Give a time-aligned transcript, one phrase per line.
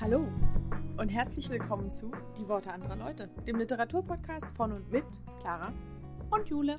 [0.00, 0.28] Hallo
[0.96, 5.04] und herzlich willkommen zu Die Worte anderer Leute, dem Literaturpodcast von und mit
[5.40, 5.72] Clara
[6.30, 6.78] und Jule.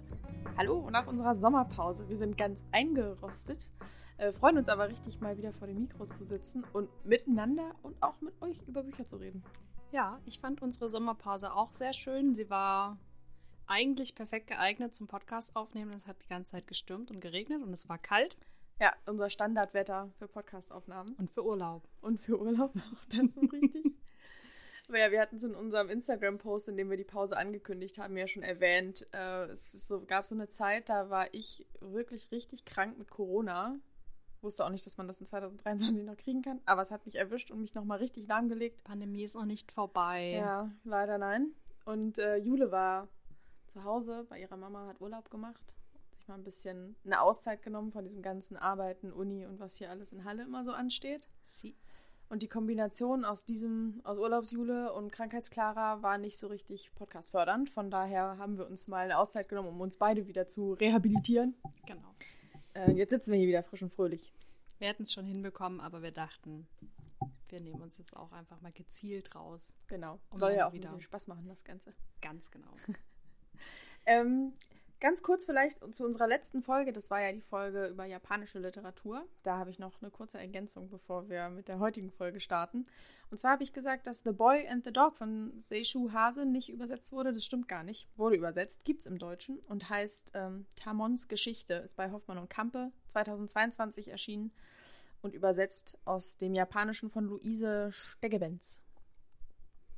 [0.58, 2.08] Hallo nach unserer Sommerpause.
[2.08, 3.71] Wir sind ganz eingerostet,
[4.20, 8.02] äh, freuen uns aber richtig mal wieder vor den Mikros zu sitzen und miteinander und
[8.02, 9.44] auch mit euch über Bücher zu reden.
[9.92, 12.36] Ja, ich fand unsere Sommerpause auch sehr schön.
[12.36, 12.98] Sie war
[13.68, 15.92] eigentlich perfekt geeignet zum Podcast aufnehmen.
[15.93, 18.38] Es hat die ganze Zeit gestürmt und geregnet und es war kalt.
[18.79, 21.14] Ja, unser Standardwetter für Podcastaufnahmen.
[21.15, 21.83] Und für Urlaub.
[22.00, 23.93] Und für Urlaub auch, das ist richtig.
[24.87, 28.15] Aber ja, wir hatten es in unserem Instagram-Post, in dem wir die Pause angekündigt haben,
[28.15, 29.06] ja schon erwähnt.
[29.11, 33.75] Äh, es so, gab so eine Zeit, da war ich wirklich richtig krank mit Corona.
[34.42, 37.16] Wusste auch nicht, dass man das in 2023 noch kriegen kann, aber es hat mich
[37.16, 38.86] erwischt und mich nochmal richtig lahmgelegt.
[38.86, 40.31] Pandemie ist noch nicht vorbei.
[40.38, 41.52] Ja, leider nein.
[41.84, 43.09] Und äh, Jule war
[43.67, 45.75] zu Hause bei ihrer Mama, hat Urlaub gemacht,
[46.30, 50.14] mal ein bisschen eine Auszeit genommen von diesem ganzen Arbeiten, Uni und was hier alles
[50.14, 51.28] in Halle immer so ansteht.
[51.46, 51.76] Sie.
[52.30, 57.72] Und die Kombination aus diesem, aus Urlaubsjule und Krankheitsklara war nicht so richtig podcastfördernd.
[57.72, 61.56] Von daher haben wir uns mal eine Auszeit genommen, um uns beide wieder zu rehabilitieren.
[61.88, 62.14] Genau.
[62.76, 64.32] Äh, jetzt sitzen wir hier wieder frisch und fröhlich.
[64.78, 66.68] Wir hätten es schon hinbekommen, aber wir dachten,
[67.50, 69.76] wir nehmen uns jetzt auch einfach mal gezielt raus.
[69.88, 70.20] Genau.
[70.30, 71.94] Um Soll ja auch ein wieder- bisschen Spaß machen, das Ganze.
[72.22, 72.70] Ganz genau.
[74.06, 74.54] Ähm,
[75.00, 76.94] ganz kurz vielleicht zu unserer letzten Folge.
[76.94, 79.25] Das war ja die Folge über japanische Literatur.
[79.44, 82.86] Da habe ich noch eine kurze Ergänzung, bevor wir mit der heutigen Folge starten.
[83.31, 86.70] Und zwar habe ich gesagt, dass The Boy and the Dog von Seishu Hase nicht
[86.70, 87.31] übersetzt wurde.
[87.31, 88.08] Das stimmt gar nicht.
[88.17, 91.75] Wurde übersetzt, gibt es im Deutschen und heißt ähm, Tamons Geschichte.
[91.75, 94.52] Ist bei Hoffmann und Kampe 2022 erschienen
[95.22, 98.81] und übersetzt aus dem Japanischen von Luise Steggebenz.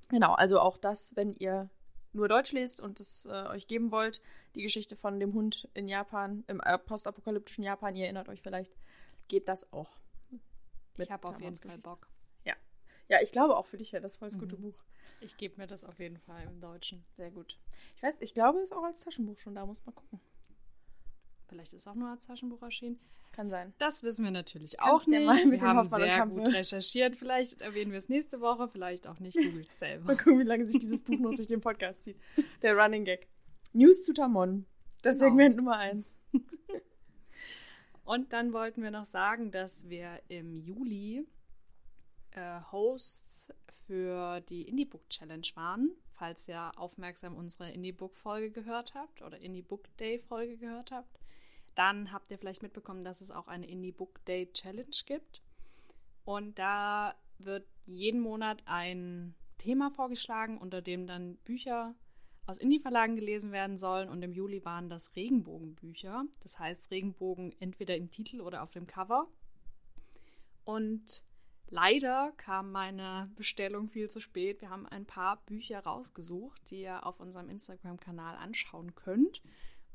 [0.09, 1.69] Genau, also auch das, wenn ihr
[2.14, 4.22] nur Deutsch lest und es äh, euch geben wollt,
[4.56, 8.73] die Geschichte von dem Hund in Japan, im äh, postapokalyptischen Japan, ihr erinnert euch vielleicht,
[9.28, 9.90] geht das auch.
[10.97, 11.78] Ich habe auf jeden Fall.
[11.78, 12.08] Bock.
[13.12, 14.62] Ja, ich glaube auch für dich wäre das voll das gute Mhm.
[14.62, 14.84] Buch.
[15.19, 17.03] Ich gebe mir das auf jeden Fall im Deutschen.
[17.18, 17.59] Sehr gut.
[17.97, 20.22] Ich weiß, ich glaube, es ist auch als Taschenbuch schon da, muss man gucken.
[21.50, 23.02] Vielleicht ist auch nur als Taschenbuch erschienen.
[23.31, 23.74] Kann sein.
[23.80, 25.46] Das wissen wir natürlich Kannst auch ja nicht.
[25.46, 27.16] mit wir dem haben Hoffmann sehr gut recherchiert.
[27.16, 29.38] Vielleicht erwähnen wir es nächste Woche, vielleicht auch nicht.
[29.38, 30.06] Googelt selber.
[30.06, 32.18] Mal gucken, wie lange sich dieses Buch noch durch den Podcast zieht.
[32.62, 33.28] Der Running Gag.
[33.74, 34.66] News zu Tamon.
[35.02, 35.30] Das Genau.
[35.30, 36.18] Segment Nummer eins.
[38.03, 41.25] Und dann wollten wir noch sagen, dass wir im Juli
[42.31, 43.53] äh, Hosts
[43.88, 45.91] für die Indie Book Challenge waren.
[46.14, 50.91] Falls ihr aufmerksam unsere Indie Book Folge gehört habt oder Indie Book Day Folge gehört
[50.91, 51.20] habt,
[51.76, 55.42] dann habt ihr vielleicht mitbekommen, dass es auch eine Indie Book Day Challenge gibt.
[56.24, 61.96] Und da wird jeden Monat ein Thema vorgeschlagen, unter dem dann Bücher
[62.46, 64.09] aus Indie-Verlagen gelesen werden sollen.
[64.09, 66.26] Und im Juli waren das Regenbogenbücher.
[66.42, 69.28] Das heißt Regenbogen entweder im Titel oder auf dem Cover.
[70.64, 71.24] Und
[71.70, 74.62] leider kam meine Bestellung viel zu spät.
[74.62, 79.42] Wir haben ein paar Bücher rausgesucht, die ihr auf unserem Instagram-Kanal anschauen könnt.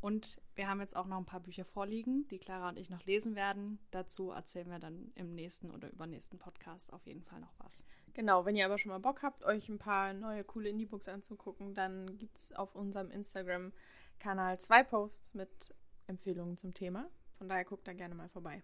[0.07, 3.05] Und wir haben jetzt auch noch ein paar Bücher vorliegen, die Clara und ich noch
[3.07, 3.81] lesen werden.
[3.91, 7.85] Dazu erzählen wir dann im nächsten oder übernächsten Podcast auf jeden Fall noch was.
[8.15, 11.75] Genau, wenn ihr aber schon mal Bock habt, euch ein paar neue coole Indie-Books anzugucken,
[11.75, 15.75] dann gibt es auf unserem Instagram-Kanal zwei Posts mit
[16.07, 17.11] Empfehlungen zum Thema.
[17.39, 18.63] Von daher guckt da gerne mal vorbei.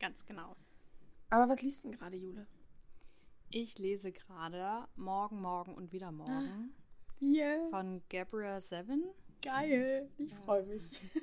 [0.00, 0.56] Ganz genau.
[1.28, 2.46] Aber was liest denn gerade, Jule?
[3.50, 6.72] Ich lese gerade Morgen, Morgen und wieder Morgen
[7.20, 7.68] Yeah.
[7.68, 9.04] von Gabrielle Seven.
[9.42, 10.10] Geil.
[10.18, 10.36] Ich Ja.
[10.44, 10.82] freue mich.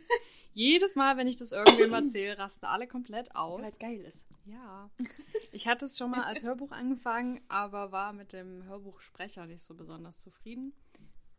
[0.53, 3.68] Jedes Mal, wenn ich das irgendwem erzähle, rasten alle komplett Weil aus.
[3.68, 4.26] es geil ist.
[4.46, 4.90] Ja.
[5.52, 9.74] Ich hatte es schon mal als Hörbuch angefangen, aber war mit dem Hörbuchsprecher nicht so
[9.76, 10.74] besonders zufrieden.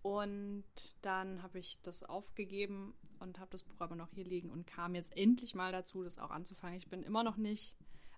[0.02, 0.64] Und
[1.02, 4.94] dann habe ich das aufgegeben und habe das Buch aber noch hier liegen und kam
[4.94, 6.76] jetzt endlich mal dazu, das auch anzufangen.
[6.76, 7.74] Ich bin immer noch nicht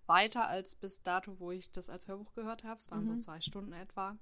[0.06, 2.80] weiter als bis dato, wo ich das als Hörbuch gehört habe.
[2.80, 3.20] Es waren so Mhm.
[3.20, 4.18] zwei Stunden etwa.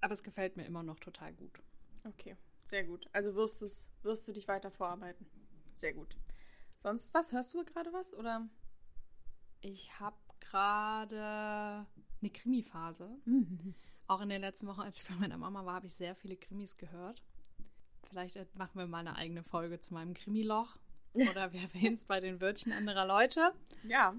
[0.00, 1.60] Aber es gefällt mir immer noch total gut.
[2.04, 2.36] Okay,
[2.68, 3.06] sehr gut.
[3.12, 5.26] Also wirst, du's, wirst du dich weiter vorarbeiten.
[5.74, 6.16] Sehr gut.
[6.82, 7.32] Sonst was?
[7.32, 8.14] Hörst du gerade was?
[8.14, 8.48] Oder?
[9.60, 11.86] Ich habe gerade
[12.20, 13.10] eine Krimi-Phase.
[14.06, 16.36] Auch in den letzten Wochen, als ich bei meiner Mama war, habe ich sehr viele
[16.36, 17.22] Krimis gehört.
[18.08, 20.78] Vielleicht äh, machen wir mal eine eigene Folge zu meinem Krimiloch.
[21.14, 23.52] Oder wir erwähnen es bei den Wörtchen anderer Leute.
[23.84, 24.14] Ja.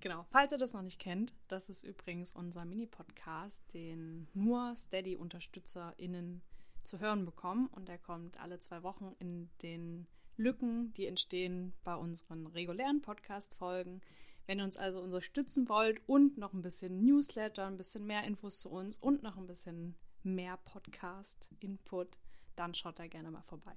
[0.00, 6.42] Genau, falls ihr das noch nicht kennt, das ist übrigens unser Mini-Podcast, den nur Steady-UnterstützerInnen
[6.86, 7.66] zu hören bekommen.
[7.68, 10.06] Und der kommt alle zwei Wochen in den
[10.36, 14.02] Lücken, die entstehen bei unseren regulären Podcast-Folgen.
[14.46, 18.60] Wenn ihr uns also unterstützen wollt und noch ein bisschen Newsletter, ein bisschen mehr Infos
[18.60, 22.18] zu uns und noch ein bisschen mehr Podcast-Input,
[22.54, 23.74] dann schaut da gerne mal vorbei.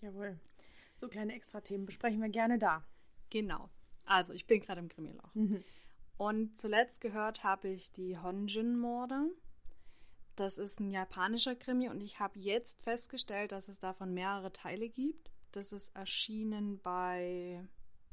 [0.00, 0.38] Jawohl.
[0.96, 2.84] So kleine Extra-Themen besprechen wir gerne da.
[3.30, 3.70] Genau.
[4.04, 5.32] Also, ich bin gerade im Krimiloch.
[6.18, 9.30] Und zuletzt gehört habe ich die Honjin-Morde.
[10.40, 14.88] Das ist ein japanischer Krimi und ich habe jetzt festgestellt, dass es davon mehrere Teile
[14.88, 15.30] gibt.
[15.52, 17.62] Das ist erschienen bei,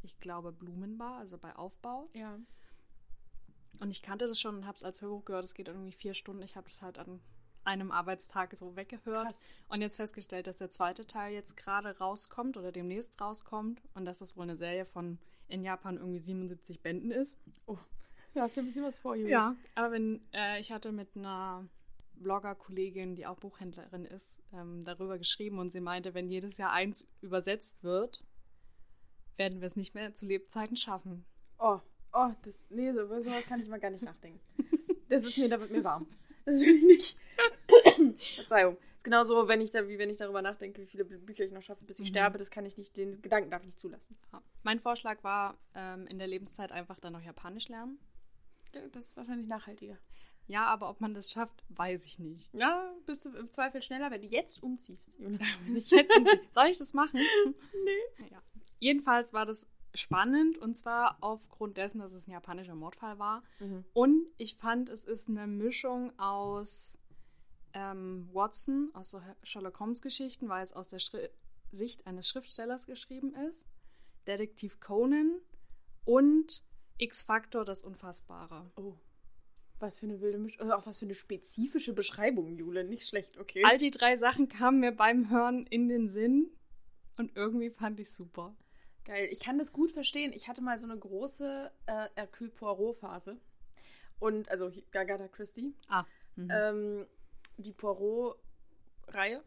[0.01, 2.09] ich glaube, Blumenbar, also bei Aufbau.
[2.11, 2.37] Ja.
[3.79, 5.45] Und ich kannte das schon und habe es als Hörbuch gehört.
[5.45, 6.43] Es geht irgendwie vier Stunden.
[6.43, 7.21] Ich habe das halt an
[7.63, 9.27] einem Arbeitstag so weggehört.
[9.27, 9.35] Krass.
[9.69, 13.81] Und jetzt festgestellt, dass der zweite Teil jetzt gerade rauskommt oder demnächst rauskommt.
[13.93, 17.37] Und dass das wohl eine Serie von in Japan irgendwie 77 Bänden ist.
[17.67, 17.77] Oh,
[18.33, 19.31] da hast du ein bisschen was vor, Julia.
[19.31, 21.65] Ja, aber wenn äh, ich hatte mit einer
[22.21, 27.07] Blogger-Kollegin, die auch Buchhändlerin ist, ähm, darüber geschrieben und sie meinte, wenn jedes Jahr eins
[27.21, 28.23] übersetzt wird,
[29.37, 31.25] werden wir es nicht mehr zu Lebzeiten schaffen.
[31.59, 31.79] Oh,
[32.13, 34.39] oh, das, nee, so, über sowas kann ich mal gar nicht nachdenken.
[35.09, 36.07] Das ist mir, da wird mir warm.
[36.45, 37.17] Das will ich nicht.
[38.35, 38.77] Verzeihung.
[38.97, 41.61] Ist genauso, wenn ich da, wie wenn ich darüber nachdenke, wie viele Bücher ich noch
[41.61, 42.13] schaffe, bis ich Mhm.
[42.13, 44.17] sterbe, das kann ich nicht, den Gedanken darf ich nicht zulassen.
[44.33, 44.41] Ja.
[44.63, 47.99] Mein Vorschlag war, ähm, in der Lebenszeit einfach dann noch Japanisch lernen.
[48.91, 49.97] Das ist wahrscheinlich nachhaltiger.
[50.47, 52.49] Ja, aber ob man das schafft, weiß ich nicht.
[52.53, 55.11] Ja, bist du im Zweifel schneller, wenn du jetzt umziehst,
[55.75, 56.13] ich jetzt
[56.51, 57.19] Soll ich das machen?
[57.83, 58.29] Nee.
[58.31, 58.41] Ja.
[58.79, 63.43] Jedenfalls war das spannend und zwar aufgrund dessen, dass es ein japanischer Mordfall war.
[63.59, 63.85] Mhm.
[63.93, 66.99] Und ich fand, es ist eine Mischung aus
[67.73, 71.29] ähm, Watson, aus so Sherlock Holmes Geschichten, weil es aus der Schri
[71.69, 73.67] Sicht eines Schriftstellers geschrieben ist,
[74.25, 75.41] Detektiv Conan
[76.05, 76.63] und
[76.97, 78.71] X-Factor, das Unfassbare.
[78.77, 78.93] Oh.
[79.79, 80.61] Was für eine wilde Mischung.
[80.61, 82.83] Also auch was für eine spezifische Beschreibung, Jule.
[82.83, 83.63] Nicht schlecht, okay.
[83.65, 86.49] All die drei Sachen kamen mir beim Hören in den Sinn
[87.17, 88.55] und irgendwie fand ich super.
[89.05, 89.29] Geil.
[89.31, 90.33] Ich kann das gut verstehen.
[90.33, 93.37] Ich hatte mal so eine große äh, Hercule Poirot-Phase.
[94.19, 95.73] Und, also Agatha Christie.
[95.87, 96.05] Ah.
[96.35, 96.49] Mhm.
[96.51, 97.05] ähm,
[97.57, 99.43] die Poirot-Reihe.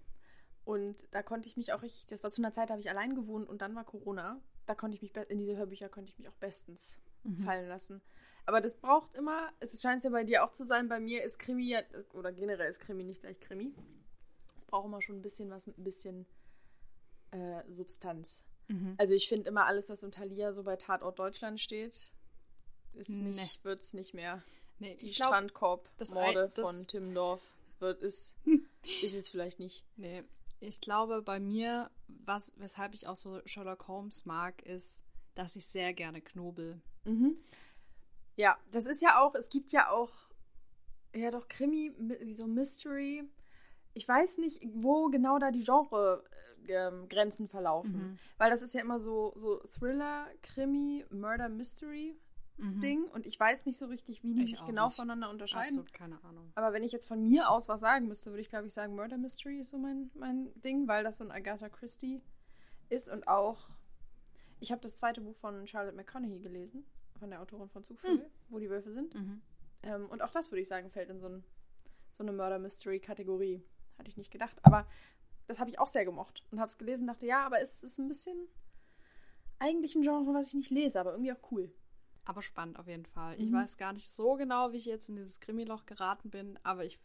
[0.64, 2.90] Und da konnte ich mich auch richtig, das war zu einer Zeit, da habe ich
[2.90, 4.40] allein gewohnt und dann war Corona.
[4.66, 7.44] Da konnte ich mich, in diese Hörbücher konnte ich mich auch bestens Mhm.
[7.44, 8.00] fallen lassen.
[8.46, 11.38] Aber das braucht immer, es scheint ja bei dir auch zu sein, bei mir ist
[11.38, 11.80] Krimi ja,
[12.14, 13.72] oder generell ist Krimi nicht gleich Krimi.
[14.58, 16.26] Es braucht immer schon ein bisschen was mit ein bisschen
[17.30, 18.42] äh, Substanz.
[18.68, 18.94] Mhm.
[18.98, 22.12] Also ich finde immer alles, was im Thalia so bei Tatort Deutschland steht,
[22.94, 23.28] ist Nee.
[23.30, 24.42] nicht, wird es nicht mehr.
[24.78, 27.42] Nee, Die Strandkorb-Morde von Timmendorf
[27.78, 28.34] wird ist,
[29.02, 29.84] ist es vielleicht nicht.
[29.96, 30.24] Nee,
[30.60, 31.90] ich glaube bei mir,
[32.24, 35.02] was, weshalb ich auch so Sherlock Holmes mag, ist,
[35.34, 36.80] dass ich sehr gerne knobel.
[37.04, 37.36] Mhm.
[38.40, 40.10] Ja, das ist ja auch, es gibt ja auch,
[41.14, 43.24] ja doch Krimi, mi- so Mystery.
[43.94, 47.92] Ich weiß nicht, wo genau da die Genre-Grenzen verlaufen.
[48.12, 48.18] Mhm.
[48.38, 52.16] Weil das ist ja immer so, so Thriller, Krimi, Murder, Mystery
[52.56, 52.80] Mhm.
[52.80, 53.04] Ding.
[53.04, 54.96] Und ich weiß nicht so richtig, wie die Ich sich genau nicht.
[54.96, 55.78] voneinander unterscheiden.
[55.78, 56.52] Absolut keine Ahnung.
[56.54, 58.94] Aber wenn ich jetzt von mir aus was sagen müsste, würde ich glaube ich sagen,
[58.94, 62.20] Murder Mystery ist so mein, mein Ding, weil das so ein Agatha Christie
[62.90, 63.70] ist und auch.
[64.62, 66.84] Ich habe das zweite Buch von Charlotte McConaughey gelesen,
[67.20, 69.14] von der Autorin von Zugvögel, wo die Wölfe sind.
[69.14, 69.40] Mhm.
[69.82, 71.44] Ähm, und auch das würde ich sagen, fällt in so, ein,
[72.10, 73.62] so eine Murder Mystery Kategorie.
[73.98, 74.58] Hatte ich nicht gedacht.
[74.64, 74.86] Aber
[75.46, 77.82] das habe ich auch sehr gemocht und habe es gelesen und dachte, ja, aber es
[77.82, 78.36] ist ein bisschen
[79.58, 81.72] eigentlich ein Genre, was ich nicht lese, aber irgendwie auch cool.
[82.24, 83.38] Aber spannend auf jeden Fall.
[83.40, 83.54] Ich Mhm.
[83.54, 86.98] weiß gar nicht so genau, wie ich jetzt in dieses Krimiloch geraten bin, aber ich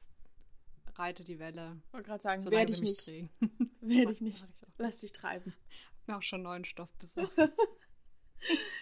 [0.96, 3.06] reite die Welle, Ich wollte gerade sagen, werde sie ich mich nicht.
[3.08, 3.30] drehen.
[3.82, 4.42] Werde ich nicht.
[4.42, 4.72] mach ich auch.
[4.78, 5.54] Lass dich treiben.
[6.08, 7.34] mir auch schon neuen Stoff besorgt.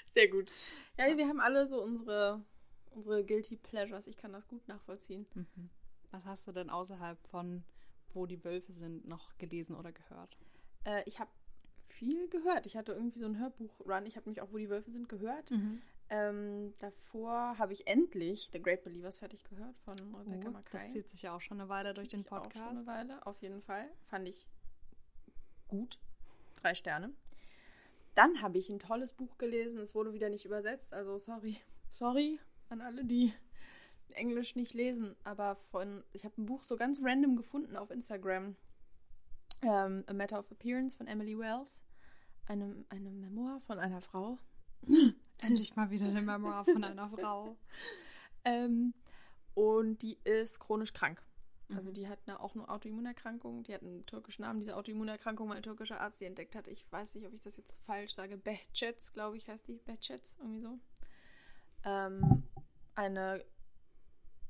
[0.08, 0.52] Sehr gut.
[0.98, 1.18] Ja, Ja.
[1.18, 2.44] wir haben alle so unsere,
[2.92, 4.08] unsere Guilty Pleasures.
[4.08, 5.26] Ich kann das gut nachvollziehen.
[5.34, 5.70] mhm.
[6.12, 7.64] Was hast du denn außerhalb von
[8.14, 10.38] Wo die Wölfe sind noch gelesen oder gehört?
[10.86, 11.32] Äh, ich habe
[11.88, 12.68] viel gehört.
[12.68, 14.06] Ich hatte irgendwie so einen Hörbuch-Run.
[14.06, 15.52] Ich habe mich auch, wo die Wölfe sind, gehört.
[16.10, 20.72] Ähm, davor habe ich endlich The Great Believers fertig gehört von Rebecca Oh, Mackay.
[20.74, 22.70] das zieht sich ja auch schon eine Weile durch Zieht den sich auch schon Podcast.
[22.78, 23.90] eine Weile, auf jeden Fall.
[24.10, 24.46] Fand ich
[25.68, 25.98] gut.
[26.56, 27.12] Drei Sterne.
[28.16, 29.80] Dann habe ich ein tolles Buch gelesen.
[29.80, 30.94] Es wurde wieder nicht übersetzt.
[30.94, 31.58] Also sorry.
[31.90, 32.40] Sorry
[32.70, 33.34] an alle, die
[34.14, 35.16] Englisch nicht lesen.
[35.24, 38.56] Aber von, ich habe ein Buch so ganz random gefunden auf Instagram.
[39.62, 41.82] Ähm, A Matter of Appearance von Emily Wells.
[42.46, 44.38] Eine, eine Memoir von einer Frau.
[45.42, 47.56] Endlich mal wieder eine Memoir von einer Frau.
[48.46, 48.94] Ähm,
[49.54, 51.24] und die ist chronisch krank.
[51.70, 51.94] Also Mhm.
[51.94, 53.64] die hat eine, auch eine Autoimmunerkrankung.
[53.64, 56.68] Die hat einen türkischen Namen, diese Autoimmunerkrankung, weil ein türkischer Arzt sie entdeckt hat.
[56.68, 58.36] Ich weiß nicht, ob ich das jetzt falsch sage.
[58.38, 59.80] Behçets, glaube ich, heißt die.
[59.80, 60.78] Behçets, irgendwie so.
[61.86, 62.44] Ähm,
[62.96, 63.44] eine,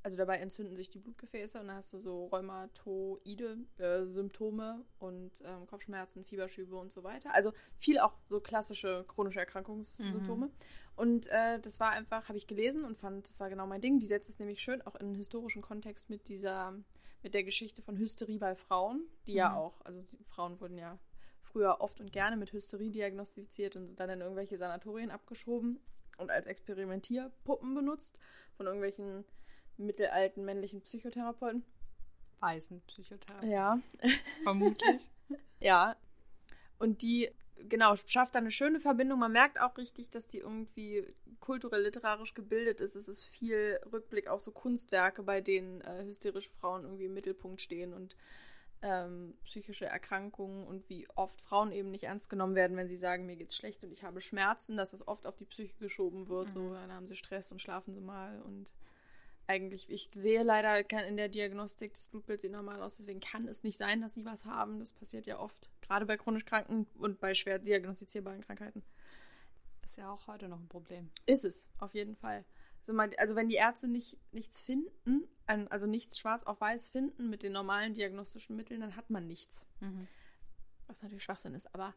[0.03, 5.41] also dabei entzünden sich die Blutgefäße und dann hast du so rheumatoide äh, Symptome und
[5.45, 7.33] ähm, Kopfschmerzen, Fieberschübe und so weiter.
[7.33, 10.49] Also viel auch so klassische chronische Erkrankungssymptome.
[10.95, 13.99] Und äh, das war einfach, habe ich gelesen und fand, das war genau mein Ding.
[13.99, 16.73] Die setzt es nämlich schön auch in einen historischen Kontext mit dieser,
[17.23, 19.55] mit der Geschichte von Hysterie bei Frauen, die ja Mhm.
[19.57, 20.99] auch, also die Frauen wurden ja
[21.41, 25.79] früher oft und gerne mit Hysterie diagnostiziert und sind dann in irgendwelche Sanatorien abgeschoben.
[26.19, 28.19] und als Experimentierpuppen benutzt
[28.55, 29.25] von irgendwelchen
[29.77, 31.65] mittelalten männlichen Psychotherapeuten.
[32.39, 33.49] Weißen Psychotherapeuten.
[33.51, 33.79] Ja.
[34.43, 35.09] Vermutlich.
[35.59, 35.95] ja.
[36.77, 37.31] Und die,
[37.69, 39.19] genau, schafft da eine schöne Verbindung.
[39.19, 41.05] Man merkt auch richtig, dass die irgendwie
[41.39, 42.95] kulturell literarisch gebildet ist.
[42.95, 47.61] Es ist viel Rückblick auf so Kunstwerke, bei denen äh, hysterische Frauen irgendwie im Mittelpunkt
[47.61, 48.15] stehen und
[48.81, 53.25] ähm, psychische Erkrankungen und wie oft Frauen eben nicht ernst genommen werden, wenn sie sagen,
[53.25, 56.49] mir geht's schlecht und ich habe Schmerzen, dass das oft auf die Psyche geschoben wird.
[56.49, 56.51] Mhm.
[56.51, 58.71] So, dann haben sie Stress und schlafen sie mal und
[59.47, 63.63] eigentlich, ich sehe leider in der Diagnostik das Blutbild sieht normal aus, deswegen kann es
[63.63, 64.79] nicht sein, dass sie was haben.
[64.79, 68.83] Das passiert ja oft, gerade bei chronisch Kranken und bei schwer diagnostizierbaren Krankheiten.
[69.83, 71.09] Ist ja auch heute noch ein Problem.
[71.25, 72.45] Ist es, auf jeden Fall.
[72.81, 77.29] Also, man, also wenn die Ärzte nicht, nichts finden, also nichts schwarz auf weiß finden
[77.29, 79.67] mit den normalen diagnostischen Mitteln, dann hat man nichts.
[79.81, 80.07] Mhm.
[80.87, 81.93] Was natürlich Schwachsinn ist, aber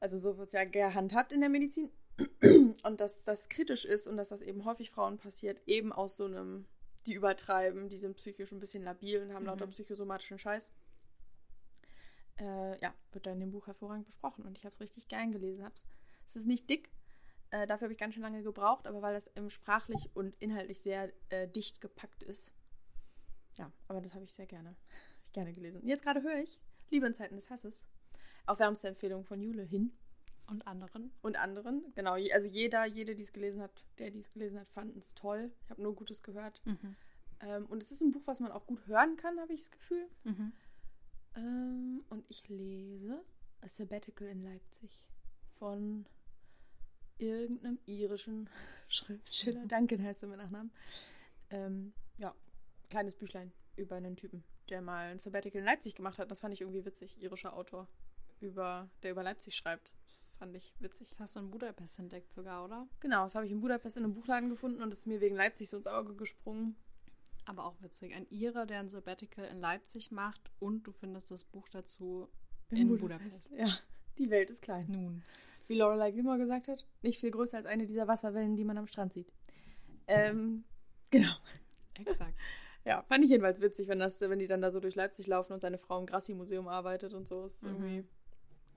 [0.00, 1.90] also so wird es ja gehandhabt in der Medizin.
[2.82, 6.24] Und dass das kritisch ist und dass das eben häufig Frauen passiert, eben aus so
[6.24, 6.66] einem,
[7.06, 9.48] die übertreiben, die sind psychisch ein bisschen labil und haben Mhm.
[9.48, 10.70] lauter psychosomatischen Scheiß.
[12.38, 15.32] Äh, ja, wird da in dem Buch hervorragend besprochen und ich habe es richtig gern
[15.32, 15.64] gelesen.
[15.64, 15.84] Hab's.
[16.26, 16.90] Es ist nicht dick,
[17.50, 20.80] äh, dafür habe ich ganz schön lange gebraucht, aber weil das eben sprachlich und inhaltlich
[20.82, 22.52] sehr äh, dicht gepackt ist.
[23.54, 24.76] Ja, aber das habe ich sehr gerne,
[25.26, 25.80] ich gerne gelesen.
[25.80, 26.60] Und jetzt gerade höre ich
[26.90, 27.82] Liebe in Zeiten des Hasses.
[28.46, 29.92] Auf wärmste Empfehlung von Jule hin
[30.48, 31.12] Und anderen?
[31.20, 31.92] und anderen.
[31.94, 35.14] Genau, also jeder, jede, die es gelesen hat, der die es gelesen hat, fand es
[35.14, 35.52] toll.
[35.64, 36.62] Ich habe nur Gutes gehört.
[36.64, 36.96] Mhm.
[37.40, 39.70] Ähm, und es ist ein Buch, was man auch gut hören kann, habe ich das
[39.70, 40.08] Gefühl.
[40.24, 40.52] Mhm.
[41.36, 43.22] Ähm, und ich lese
[43.60, 45.06] A Sabbatical in Leipzig
[45.58, 46.06] von
[47.18, 48.48] irgendeinem irischen
[48.88, 49.66] Schriftsteller.
[49.66, 50.72] Duncan heißt er mit Nachnamen.
[51.50, 52.34] Ähm, ja,
[52.88, 56.30] kleines Büchlein über einen Typen, der mal ein Sabbatical in Leipzig gemacht hat.
[56.30, 57.20] Das fand ich irgendwie witzig.
[57.20, 57.86] Irischer Autor,
[58.40, 59.94] über, der über Leipzig schreibt.
[60.38, 61.08] Fand ich witzig.
[61.10, 62.86] Das hast du in Budapest entdeckt sogar, oder?
[63.00, 65.34] Genau, das habe ich in Budapest in einem Buchladen gefunden und es ist mir wegen
[65.34, 66.76] Leipzig so ins Auge gesprungen.
[67.44, 68.14] Aber auch witzig.
[68.14, 72.28] Ein Ire, der ein Sabbatical in Leipzig macht und du findest das Buch dazu
[72.70, 73.50] in, Budapest.
[73.56, 73.78] Ja,
[74.18, 74.86] die Welt ist klein.
[74.88, 75.22] Nun.
[75.66, 78.86] Wie Lorelei Gilmore gesagt hat, nicht viel größer als eine dieser Wasserwellen, die man am
[78.86, 79.32] Strand sieht.
[80.06, 80.64] Ähm,
[81.10, 81.32] genau.
[81.94, 82.34] Exakt.
[82.84, 85.52] Ja, fand ich jedenfalls witzig, wenn, das, wenn die dann da so durch Leipzig laufen
[85.52, 87.44] und seine Frau im Grassi-Museum arbeitet und so.
[87.44, 87.68] Ist Mhm.
[87.68, 88.04] irgendwie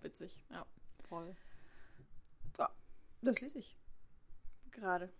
[0.01, 0.43] witzig.
[0.49, 0.65] Ja.
[1.07, 1.33] Voll.
[3.21, 3.77] Das lese ich.
[4.71, 5.11] Gerade.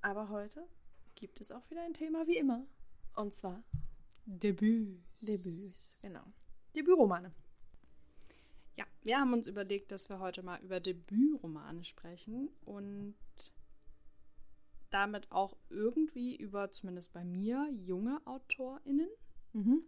[0.00, 0.66] Aber heute
[1.14, 2.66] gibt es auch wieder ein Thema wie immer.
[3.14, 3.62] Und zwar
[4.26, 4.98] Debüt.
[5.20, 5.98] Debüts.
[6.02, 6.24] Genau.
[6.74, 7.32] Debütromane.
[8.76, 13.14] Ja, wir haben uns überlegt, dass wir heute mal über Debütromane sprechen und
[14.90, 19.08] damit auch irgendwie über, zumindest bei mir, junge AutorInnen.
[19.52, 19.82] Mhm.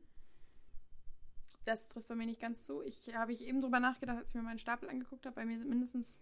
[1.64, 2.82] Das trifft bei mir nicht ganz zu.
[2.82, 5.36] Ich habe ich eben drüber nachgedacht, als ich mir meinen Stapel angeguckt habe.
[5.36, 6.20] Bei mir sind mindestens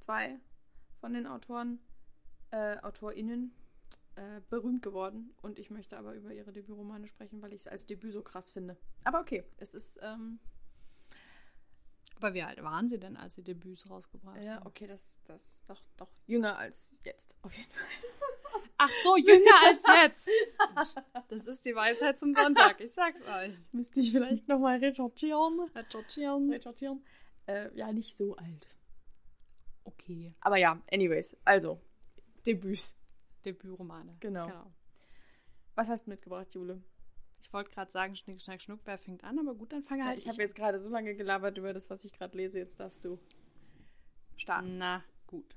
[0.00, 0.38] zwei
[1.00, 1.80] von den Autoren,
[2.50, 3.52] äh, AutorInnen
[4.16, 5.34] äh, berühmt geworden.
[5.42, 8.52] Und ich möchte aber über ihre Debütromane sprechen, weil ich es als Debüt so krass
[8.52, 8.76] finde.
[9.04, 10.40] Aber okay, es ist, ähm,
[12.16, 14.66] Aber wie alt waren sie denn, als sie Debüts rausgebracht ja, haben?
[14.66, 17.86] okay, das, das doch, doch jünger als jetzt, auf jeden Fall.
[18.80, 20.30] Ach so, jünger als jetzt.
[21.28, 23.54] Das ist die Weisheit zum Sonntag, ich sag's euch.
[23.72, 25.60] Müsste ich vielleicht nochmal recherchieren.
[25.74, 26.50] Recherchieren.
[26.50, 27.04] Recherchieren.
[27.46, 28.68] Äh, ja, nicht so alt.
[29.88, 31.80] Okay, Aber ja, anyways, also,
[32.44, 32.94] Debüts.
[33.44, 34.16] Debütromane.
[34.20, 34.70] Genau.
[35.74, 36.82] Was hast du mitgebracht, Jule?
[37.40, 40.18] Ich wollte gerade sagen, Schnick, Schnack, Schnuck, wer fängt an, aber gut, dann fange halt
[40.18, 42.58] ich habe jetzt gerade so lange gelabert über das, was ich gerade lese.
[42.58, 43.18] Jetzt darfst du
[44.36, 44.76] starten.
[44.76, 45.54] Na, gut.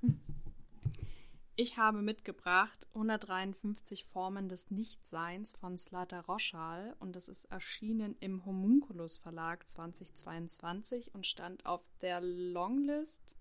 [1.58, 8.46] Ich habe mitgebracht 153 Formen des Nichtseins von Slater Roschal und das ist erschienen im
[8.46, 13.36] Homunculus Verlag 2022 und stand auf der Longlist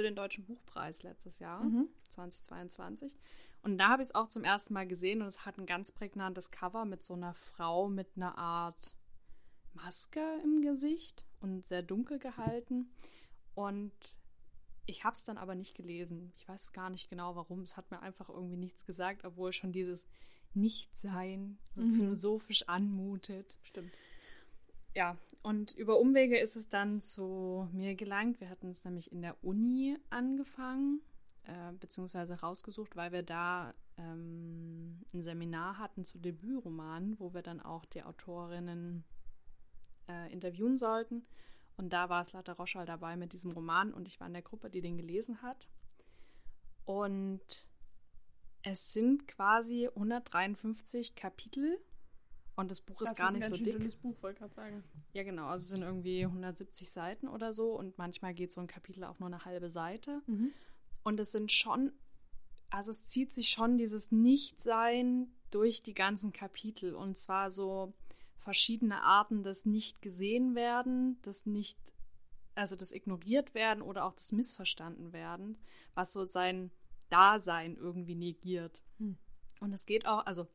[0.00, 1.86] für den Deutschen Buchpreis letztes Jahr, Mhm.
[2.08, 3.18] 2022.
[3.60, 5.92] Und da habe ich es auch zum ersten Mal gesehen und es hat ein ganz
[5.92, 8.96] prägnantes Cover mit so einer Frau mit einer Art
[9.74, 12.90] Maske im Gesicht und sehr dunkel gehalten.
[13.54, 13.92] Und
[14.86, 16.32] ich habe es dann aber nicht gelesen.
[16.34, 17.60] Ich weiß gar nicht genau warum.
[17.60, 20.06] Es hat mir einfach irgendwie nichts gesagt, obwohl schon dieses
[20.54, 21.94] Nichtsein so Mhm.
[21.94, 23.54] philosophisch anmutet.
[23.64, 23.92] Stimmt.
[24.94, 28.40] Ja, und über Umwege ist es dann zu mir gelangt.
[28.40, 31.00] Wir hatten es nämlich in der Uni angefangen,
[31.44, 37.60] äh, beziehungsweise rausgesucht, weil wir da ähm, ein Seminar hatten zu Debütromanen, wo wir dann
[37.60, 39.04] auch die Autorinnen
[40.08, 41.24] äh, interviewen sollten.
[41.76, 44.68] Und da war Slater Roschal dabei mit diesem Roman und ich war in der Gruppe,
[44.68, 45.68] die den gelesen hat.
[46.84, 47.66] Und
[48.62, 51.78] es sind quasi 153 Kapitel
[52.60, 53.76] und das Buch ist gar nicht so dick.
[53.76, 54.84] dünnes Buch, wollte gerade sagen.
[55.12, 55.46] Ja, genau.
[55.46, 59.18] Also es sind irgendwie 170 Seiten oder so und manchmal geht so ein Kapitel auch
[59.18, 60.22] nur eine halbe Seite.
[60.26, 60.52] Mhm.
[61.02, 61.92] Und es sind schon
[62.70, 67.92] also es zieht sich schon dieses Nichtsein durch die ganzen Kapitel und zwar so
[68.38, 71.78] verschiedene Arten des nicht gesehen werden, des nicht,
[72.54, 75.58] also des ignoriert werden oder auch des missverstanden werden,
[75.94, 76.70] was so sein
[77.10, 78.80] Dasein irgendwie negiert.
[78.98, 79.18] Hm.
[79.58, 80.46] Und es geht auch, also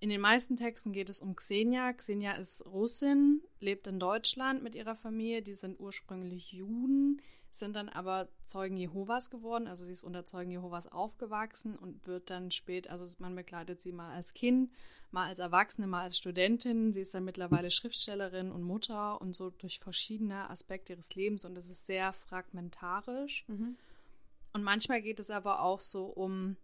[0.00, 1.92] in den meisten Texten geht es um Xenia.
[1.92, 5.42] Xenia ist Russin, lebt in Deutschland mit ihrer Familie.
[5.42, 9.66] Die sind ursprünglich Juden, sind dann aber Zeugen Jehovas geworden.
[9.66, 13.92] Also sie ist unter Zeugen Jehovas aufgewachsen und wird dann spät, also man begleitet sie
[13.92, 14.70] mal als Kind,
[15.10, 16.92] mal als Erwachsene, mal als Studentin.
[16.92, 21.58] Sie ist dann mittlerweile Schriftstellerin und Mutter und so durch verschiedene Aspekte ihres Lebens und
[21.58, 23.44] es ist sehr fragmentarisch.
[23.48, 23.76] Mhm.
[24.52, 26.56] Und manchmal geht es aber auch so um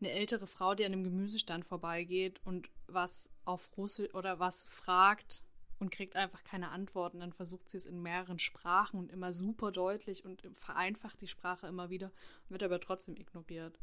[0.00, 5.42] eine ältere Frau, die an einem Gemüsestand vorbeigeht und was auf Russisch oder was fragt
[5.78, 7.20] und kriegt einfach keine Antworten.
[7.20, 11.66] Dann versucht sie es in mehreren Sprachen und immer super deutlich und vereinfacht die Sprache
[11.66, 12.12] immer wieder,
[12.48, 13.78] wird aber trotzdem ignoriert.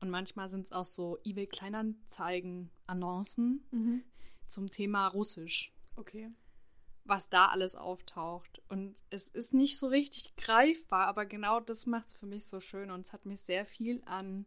[0.00, 4.02] Und manchmal sind es auch so eBay Kleinanzeigen-Annoncen mhm.
[4.48, 5.74] zum Thema Russisch.
[5.96, 6.30] Okay.
[7.04, 8.62] Was da alles auftaucht.
[8.68, 12.60] Und es ist nicht so richtig greifbar, aber genau das macht es für mich so
[12.60, 12.90] schön.
[12.90, 14.46] Und es hat mich sehr viel an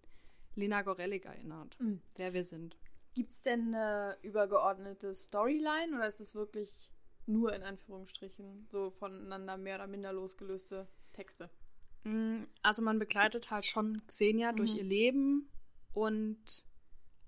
[0.55, 2.01] Lena Gorelik erinnert, mhm.
[2.15, 2.77] wer wir sind.
[3.13, 6.89] Gibt es denn eine übergeordnete Storyline oder ist es wirklich
[7.25, 11.49] nur in Anführungsstrichen so voneinander mehr oder minder losgelöste Texte?
[12.03, 14.57] Mm, also man begleitet halt schon Xenia mhm.
[14.57, 15.49] durch ihr Leben
[15.93, 16.65] und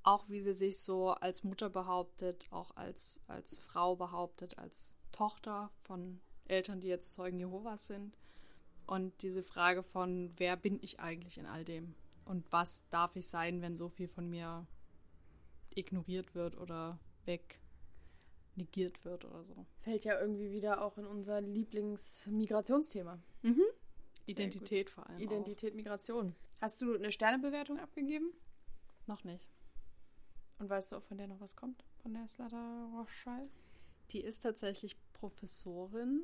[0.04, 5.72] auch wie sie sich so als Mutter behauptet, auch als, als Frau behauptet, als Tochter
[5.82, 8.18] von Eltern, die jetzt Zeugen Jehovas sind.
[8.86, 11.96] Und diese Frage von, wer bin ich eigentlich in all dem?
[12.26, 14.68] Und was darf ich sein, wenn so viel von mir
[15.76, 17.60] ignoriert wird oder weg
[18.56, 19.66] negiert wird oder so.
[19.82, 23.20] Fällt ja irgendwie wieder auch in unser Lieblingsmigrationsthema.
[23.42, 23.64] Mhm.
[24.26, 25.20] Identität vor allem.
[25.20, 25.76] Identität, auch.
[25.76, 26.36] Migration.
[26.62, 28.32] Hast du eine Sternebewertung abgegeben?
[29.08, 29.48] Noch nicht.
[30.58, 31.84] Und weißt du, ob von der noch was kommt?
[32.02, 33.50] Von der Slata Rochal?
[34.12, 36.24] Die ist tatsächlich Professorin.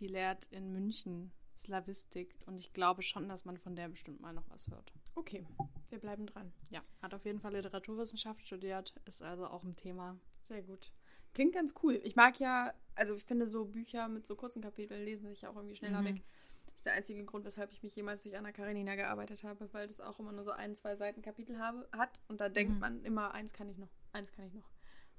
[0.00, 1.30] Die lehrt in München
[1.62, 4.92] Slavistik und ich glaube schon, dass man von der bestimmt mal noch was hört.
[5.14, 5.46] Okay,
[5.90, 6.52] wir bleiben dran.
[6.70, 10.18] Ja, hat auf jeden Fall Literaturwissenschaft studiert, ist also auch ein Thema.
[10.48, 10.90] Sehr gut.
[11.34, 12.00] Klingt ganz cool.
[12.04, 15.50] Ich mag ja, also ich finde so Bücher mit so kurzen Kapiteln lesen sich ja
[15.50, 16.06] auch irgendwie schneller mhm.
[16.06, 16.22] weg.
[16.66, 19.86] Das ist der einzige Grund, weshalb ich mich jemals durch Anna Karenina gearbeitet habe, weil
[19.86, 22.80] das auch immer nur so ein, zwei Seiten Kapitel habe, hat und da denkt mhm.
[22.80, 24.68] man immer, eins kann ich noch, eins kann ich noch.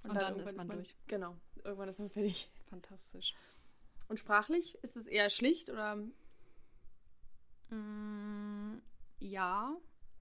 [0.03, 0.95] Und, und dann, dann ist man, ist man durch.
[1.08, 2.51] Genau, irgendwann ist man fertig.
[2.69, 3.34] Fantastisch.
[4.10, 5.97] Und sprachlich ist es eher schlicht oder
[7.69, 8.78] Mm,
[9.19, 9.76] ja,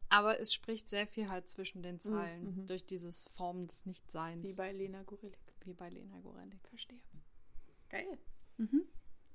[0.09, 2.67] aber es spricht sehr viel halt zwischen den mm, Zeilen mhm.
[2.67, 4.53] durch dieses Formen des Nichtseins.
[4.53, 5.39] Wie bei Lena Gorelik.
[5.65, 6.69] Wie bei Lena Gorelik.
[6.69, 7.01] Verstehe.
[7.89, 8.19] Geil.
[8.59, 8.85] Mhm.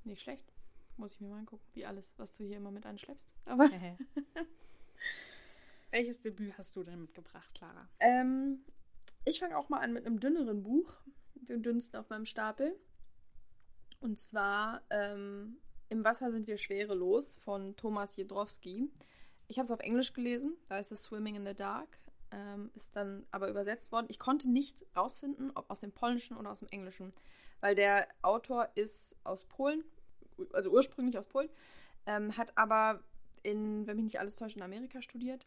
[0.04, 0.52] Nicht schlecht.
[0.98, 3.28] Muss ich mir mal angucken, wie alles, was du hier immer mit anschleppst.
[3.46, 3.70] Aber.
[5.92, 7.88] Welches Debüt hast du denn mitgebracht, Clara?
[8.00, 8.60] Ähm,
[9.26, 10.94] ich fange auch mal an mit einem dünneren Buch,
[11.36, 12.76] den dünnsten auf meinem Stapel.
[14.00, 15.58] Und zwar ähm,
[15.90, 18.90] im Wasser sind wir schwerelos von Thomas Jedrowski.
[19.48, 22.00] Ich habe es auf Englisch gelesen, da ist es Swimming in the Dark,
[22.32, 24.08] ähm, ist dann aber übersetzt worden.
[24.10, 27.14] Ich konnte nicht rausfinden, ob aus dem Polnischen oder aus dem Englischen,
[27.62, 29.84] weil der Autor ist aus Polen,
[30.52, 31.50] also ursprünglich aus Polen,
[32.06, 33.02] ähm, hat aber
[33.44, 35.46] in, wenn mich nicht alles täuscht, in Amerika studiert.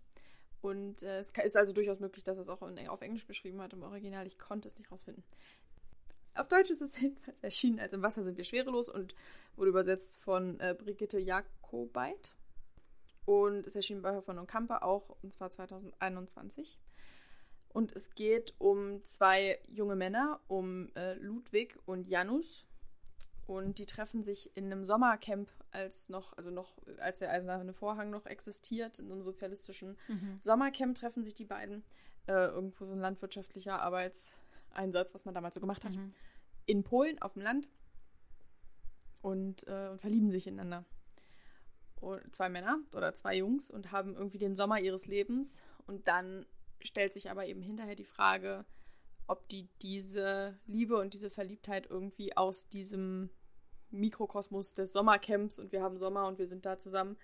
[0.62, 3.60] Und äh, es ist also durchaus möglich, dass er es auch in, auf Englisch geschrieben
[3.60, 4.26] hat im Original.
[4.26, 5.24] Ich konnte es nicht rausfinden.
[6.34, 9.14] Auf Deutsch ist es jedenfalls erschienen als Im Wasser sind wir schwerelos und
[9.56, 12.34] wurde übersetzt von äh, Brigitte Jakobait.
[13.26, 16.80] Und es erschien bei Hoffmann und Kamper auch, und zwar 2021.
[17.68, 22.66] Und es geht um zwei junge Männer, um äh, Ludwig und Janus.
[23.46, 28.10] Und die treffen sich in einem Sommercamp, als noch, also noch, als der Eiserne Vorhang
[28.10, 30.40] noch existiert, in einem sozialistischen mhm.
[30.42, 31.84] Sommercamp treffen sich die beiden.
[32.26, 33.80] Äh, irgendwo so ein landwirtschaftlicher
[34.70, 35.96] Arbeitseinsatz, was man damals so gemacht hat.
[35.96, 36.14] Mhm
[36.70, 37.68] in Polen auf dem Land
[39.22, 40.84] und, äh, und verlieben sich ineinander.
[41.96, 45.62] Und zwei Männer oder zwei Jungs und haben irgendwie den Sommer ihres Lebens.
[45.86, 46.46] Und dann
[46.80, 48.64] stellt sich aber eben hinterher die Frage,
[49.26, 53.30] ob die diese Liebe und diese Verliebtheit irgendwie aus diesem
[53.90, 57.16] Mikrokosmos des Sommercamps und wir haben Sommer und wir sind da zusammen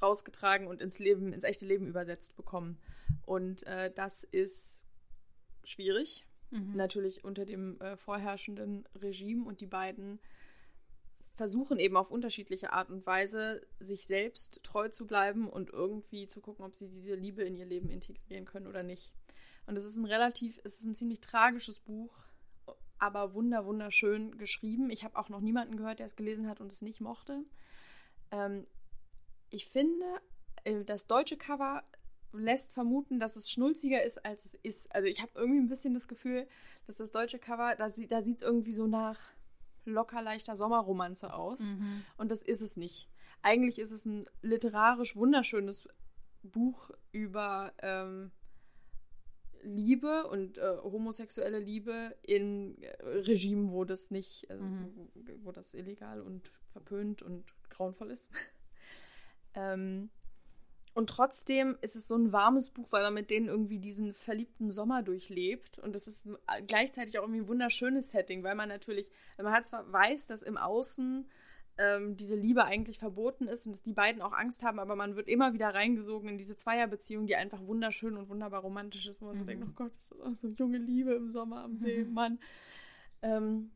[0.00, 2.80] rausgetragen und ins Leben, ins echte Leben übersetzt bekommen.
[3.26, 4.86] Und äh, das ist
[5.64, 6.76] schwierig, Mhm.
[6.76, 10.20] Natürlich unter dem äh, vorherrschenden Regime und die beiden
[11.34, 16.42] versuchen eben auf unterschiedliche Art und Weise, sich selbst treu zu bleiben und irgendwie zu
[16.42, 19.12] gucken, ob sie diese Liebe in ihr Leben integrieren können oder nicht.
[19.66, 22.12] Und es ist ein relativ, es ist ein ziemlich tragisches Buch,
[22.98, 24.90] aber wunder, wunderschön geschrieben.
[24.90, 27.44] Ich habe auch noch niemanden gehört, der es gelesen hat und es nicht mochte.
[28.30, 28.66] Ähm,
[29.48, 30.04] ich finde,
[30.64, 31.82] äh, das deutsche Cover
[32.32, 34.94] lässt vermuten, dass es schnulziger ist, als es ist.
[34.94, 36.46] Also ich habe irgendwie ein bisschen das Gefühl,
[36.86, 39.18] dass das deutsche Cover, da, da sieht es irgendwie so nach
[39.84, 41.58] locker leichter Sommerromanze aus.
[41.60, 42.04] Mhm.
[42.16, 43.08] Und das ist es nicht.
[43.42, 45.88] Eigentlich ist es ein literarisch wunderschönes
[46.42, 48.30] Buch über ähm,
[49.62, 54.92] Liebe und äh, homosexuelle Liebe in äh, Regimen, wo das nicht, äh, Mhm.
[55.14, 58.28] wo, wo das illegal und verpönt und grauenvoll ist.
[59.54, 60.10] ähm,
[60.94, 64.70] und trotzdem ist es so ein warmes Buch, weil man mit denen irgendwie diesen verliebten
[64.70, 65.78] Sommer durchlebt.
[65.78, 66.28] Und es ist
[66.66, 70.58] gleichzeitig auch irgendwie ein wunderschönes Setting, weil man natürlich, man hat zwar weiß, dass im
[70.58, 71.26] Außen
[71.78, 75.16] ähm, diese Liebe eigentlich verboten ist und dass die beiden auch Angst haben, aber man
[75.16, 79.26] wird immer wieder reingesogen in diese Zweierbeziehung, die einfach wunderschön und wunderbar romantisch ist, wo
[79.26, 79.48] man so Mhm.
[79.48, 82.12] denkt, oh Gott, ist das auch so junge Liebe im Sommer am See, Mhm.
[82.12, 82.38] Mann.
[83.22, 83.70] Ähm,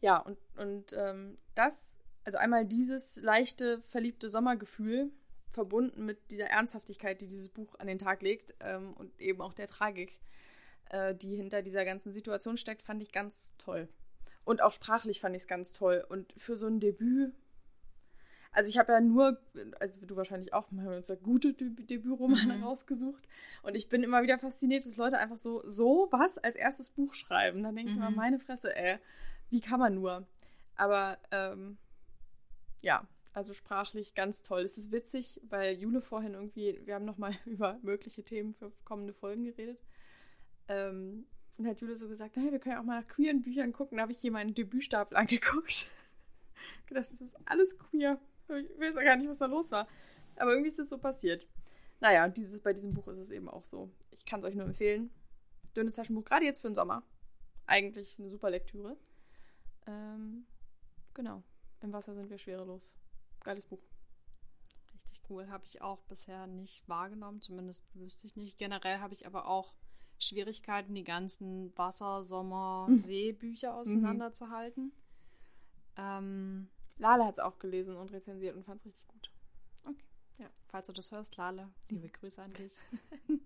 [0.00, 5.12] ja, und, und ähm, das, also einmal dieses leichte, verliebte Sommergefühl,
[5.52, 9.52] verbunden mit dieser Ernsthaftigkeit, die dieses Buch an den Tag legt ähm, und eben auch
[9.52, 10.20] der Tragik,
[10.90, 13.88] äh, die hinter dieser ganzen Situation steckt, fand ich ganz toll.
[14.44, 16.04] Und auch sprachlich fand ich es ganz toll.
[16.08, 17.34] Und für so ein Debüt,
[18.52, 19.38] also ich habe ja nur,
[19.78, 22.64] also du wahrscheinlich auch, wir haben uns ja gute Deb Debütromane Mhm.
[22.64, 23.22] rausgesucht.
[23.62, 27.14] Und ich bin immer wieder fasziniert, dass Leute einfach so, so was als erstes Buch
[27.14, 27.62] schreiben.
[27.62, 28.16] Dann denke ich immer, Mhm.
[28.16, 28.98] meine Fresse, ey,
[29.50, 30.26] wie kann man nur?
[30.74, 31.76] Aber ähm,
[32.82, 34.62] ja, also sprachlich ganz toll.
[34.62, 39.14] Es ist witzig, weil Jule vorhin irgendwie, wir haben nochmal über mögliche Themen für kommende
[39.14, 39.80] Folgen geredet.
[40.68, 43.72] Ähm, und hat Jule so gesagt, naja, wir können ja auch mal nach queeren Büchern
[43.72, 43.98] gucken.
[43.98, 45.88] Da habe ich hier meinen Debütstapel angeguckt.
[46.86, 48.18] gedacht, das ist alles queer.
[48.48, 49.86] Ich weiß ja gar nicht, was da los war.
[50.36, 51.46] Aber irgendwie ist es so passiert.
[52.00, 53.90] Naja, dieses, bei diesem Buch ist es eben auch so.
[54.10, 55.10] Ich kann es euch nur empfehlen.
[55.76, 57.02] Dünnes Taschenbuch, gerade jetzt für den Sommer.
[57.66, 58.96] Eigentlich eine super Lektüre.
[59.86, 60.46] Ähm,
[61.14, 61.42] genau.
[61.82, 62.94] Im Wasser sind wir schwerelos.
[63.44, 63.80] Geiles Buch.
[64.92, 65.48] Richtig cool.
[65.48, 68.58] Habe ich auch bisher nicht wahrgenommen, zumindest wüsste ich nicht.
[68.58, 69.72] Generell habe ich aber auch
[70.18, 72.96] Schwierigkeiten, die ganzen Wasser-, Sommer-, Mhm.
[72.96, 74.92] Seebücher auseinanderzuhalten.
[75.96, 79.30] Ähm, Lale hat es auch gelesen und rezensiert und fand es richtig gut.
[80.68, 82.72] falls du das hörst, Lale, liebe Grüße an dich.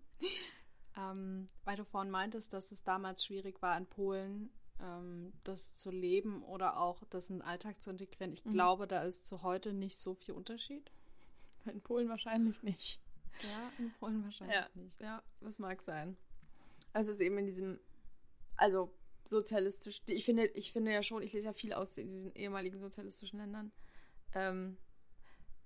[0.96, 5.90] ähm, weil du vorhin meintest, dass es damals schwierig war in Polen, ähm, das zu
[5.90, 8.32] leben oder auch das in den Alltag zu integrieren.
[8.32, 8.52] Ich Mhm.
[8.52, 10.90] glaube, da ist zu heute nicht so viel Unterschied.
[11.72, 13.00] In Polen wahrscheinlich nicht.
[13.42, 14.68] Ja, in Polen wahrscheinlich Ja.
[14.74, 15.00] nicht.
[15.00, 16.16] Ja, das mag sein.
[16.92, 17.80] Also es ist eben in diesem,
[18.56, 18.92] also
[19.24, 23.38] sozialistisch, ich finde, ich finde ja schon, ich lese ja viel aus diesen ehemaligen sozialistischen
[23.40, 23.72] Ländern.
[24.34, 24.76] Ähm,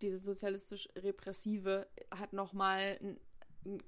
[0.01, 3.21] dieses sozialistisch-repressive hat nochmal ein,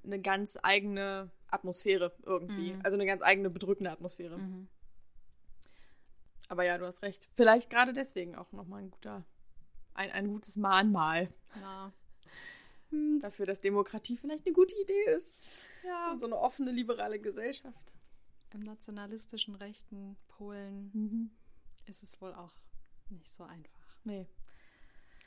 [0.04, 2.74] eine ganz eigene Atmosphäre irgendwie.
[2.74, 2.80] Mhm.
[2.84, 4.38] Also eine ganz eigene bedrückende Atmosphäre.
[4.38, 4.68] Mhm.
[6.50, 7.28] Aber ja, du hast recht.
[7.36, 9.24] Vielleicht gerade deswegen auch nochmal ein guter,
[9.94, 11.92] ein, ein gutes Mahnmal Ja.
[13.20, 15.38] dafür, dass Demokratie vielleicht eine gute Idee ist.
[15.84, 16.10] ja.
[16.10, 17.94] Und so eine offene, liberale Gesellschaft.
[18.52, 21.30] Im nationalistischen rechten Polen
[21.86, 22.52] ist es wohl auch
[23.10, 23.96] nicht so einfach.
[24.02, 24.26] Nee.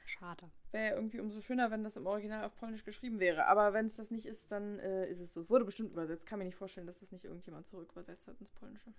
[0.05, 0.51] Schade.
[0.71, 3.45] Wäre ja irgendwie umso schöner, wenn das im Original auf Polnisch geschrieben wäre.
[3.45, 5.39] Aber wenn es das nicht ist, dann äh, ist es so.
[5.39, 6.25] Es wurde bestimmt übersetzt.
[6.25, 8.93] Kann mir nicht vorstellen, dass das nicht irgendjemand zurückübersetzt hat ins Polnische.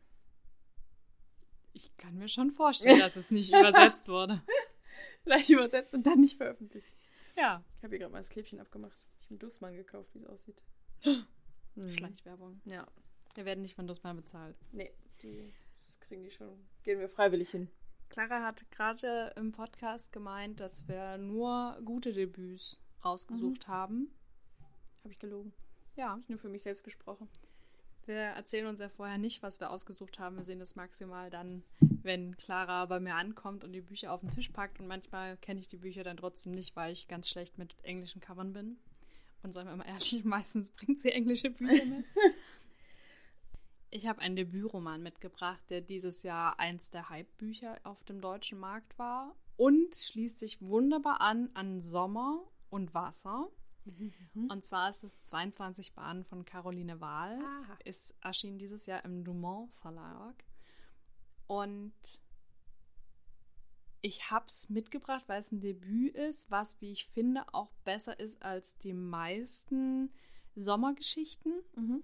[1.75, 4.43] Ich kann mir schon vorstellen, dass es nicht übersetzt wurde.
[5.25, 6.89] Vielleicht übersetzt und dann nicht veröffentlicht.
[7.37, 7.63] Ja.
[7.77, 9.05] Ich habe hier gerade mal das Klebchen abgemacht.
[9.19, 10.65] Ich habe einen Dussmann gekauft, wie es aussieht.
[11.77, 11.91] Hm.
[11.91, 12.61] Schleichwerbung.
[12.67, 12.87] Ja.
[13.35, 14.57] Wir werden nicht von Dussmann bezahlt.
[14.71, 16.57] Nee, die, das kriegen die schon.
[16.85, 17.69] Gehen wir freiwillig hin.
[18.11, 24.15] Clara hat gerade im Podcast gemeint, dass wir nur gute Debüts rausgesucht haben.
[25.03, 25.53] Habe ich gelogen.
[25.97, 26.17] Ja.
[26.23, 27.29] Ich nur für mich selbst gesprochen.
[28.07, 30.37] Wir erzählen uns ja vorher nicht, was wir ausgesucht haben.
[30.37, 34.31] Wir sehen das maximal dann, wenn Clara bei mir ankommt und die Bücher auf den
[34.31, 34.79] Tisch packt.
[34.81, 38.21] Und manchmal kenne ich die Bücher dann trotzdem nicht, weil ich ganz schlecht mit englischen
[38.21, 38.77] Covern bin.
[39.43, 42.05] Und sagen wir mal ehrlich, meistens bringt sie englische Bücher mit.
[43.91, 48.99] Ich habe einen Debütroman mitgebracht, der dieses Jahr eins der Hype-Bücher auf dem deutschen Markt
[48.99, 53.49] war und schließt sich wunderbar an an Sommer und Wasser.
[54.49, 57.39] Und zwar ist es 22 Bahnen von Caroline Wahl.
[57.39, 57.79] Aha.
[57.85, 60.45] Es erschien dieses Jahr im Dumont Verlag.
[61.47, 61.93] Und
[64.01, 68.19] ich habe es mitgebracht, weil es ein Debüt ist, was, wie ich finde, auch besser
[68.19, 70.13] ist als die meisten
[70.57, 71.53] Sommergeschichten.
[71.75, 72.03] Mhm.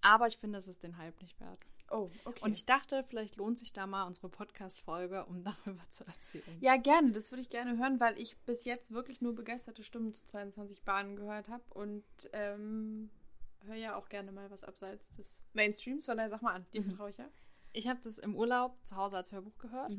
[0.00, 1.64] Aber ich finde, es ist den Hype nicht wert.
[1.90, 2.40] Oh, okay.
[2.44, 6.58] Und ich dachte, vielleicht lohnt sich da mal unsere Podcast-Folge, um darüber zu erzählen.
[6.60, 7.12] Ja, gerne.
[7.12, 10.82] Das würde ich gerne hören, weil ich bis jetzt wirklich nur begeisterte Stimmen zu 22
[10.82, 13.10] Bahnen gehört habe und ähm,
[13.64, 16.06] höre ja auch gerne mal was abseits des Mainstreams.
[16.06, 16.88] Von daher sag mal an, dir Mhm.
[16.90, 17.28] vertraue ich ja.
[17.72, 19.92] Ich habe das im Urlaub zu Hause als Hörbuch gehört.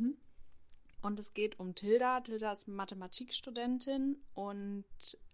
[1.01, 2.19] Und es geht um Tilda.
[2.21, 4.85] Tilda ist Mathematikstudentin und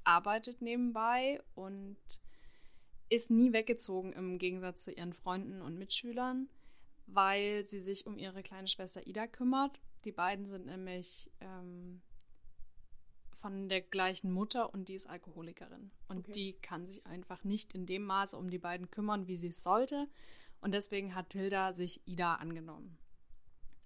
[0.04, 1.98] arbeitet nebenbei und
[3.10, 6.50] ist nie weggezogen im Gegensatz zu ihren Freunden und Mitschülern,
[7.08, 9.80] weil sie sich um ihre kleine Schwester Ida kümmert.
[10.06, 12.02] Die beiden sind nämlich ähm,
[13.32, 15.92] von der gleichen Mutter und die ist Alkoholikerin.
[16.08, 16.32] Und Okay.
[16.32, 19.62] die kann sich einfach nicht in dem Maße um die beiden kümmern, wie sie es
[19.64, 20.08] sollte.
[20.62, 22.98] Und deswegen hat Tilda sich Ida angenommen.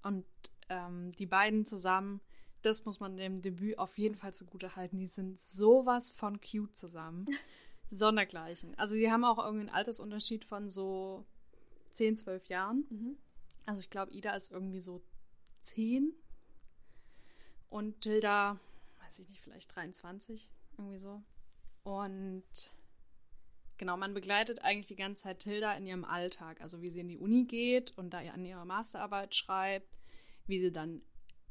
[0.01, 0.25] Und
[0.69, 2.21] ähm, die beiden zusammen,
[2.61, 4.97] das muss man dem Debüt auf jeden Fall zugute halten.
[4.97, 7.25] Die sind sowas von cute zusammen.
[7.89, 8.77] Sondergleichen.
[8.77, 11.25] Also die haben auch irgendwie einen Altersunterschied von so
[11.91, 12.85] 10, 12 Jahren.
[12.89, 13.17] Mhm.
[13.65, 15.01] Also ich glaube, Ida ist irgendwie so
[15.61, 16.13] 10
[17.69, 18.59] und Tilda,
[19.03, 21.21] weiß ich nicht, vielleicht 23, irgendwie so.
[21.83, 22.43] Und
[23.77, 27.07] genau, man begleitet eigentlich die ganze Zeit Tilda in ihrem Alltag, also wie sie in
[27.07, 29.97] die Uni geht und da an ihrer Masterarbeit schreibt,
[30.47, 31.01] wie sie dann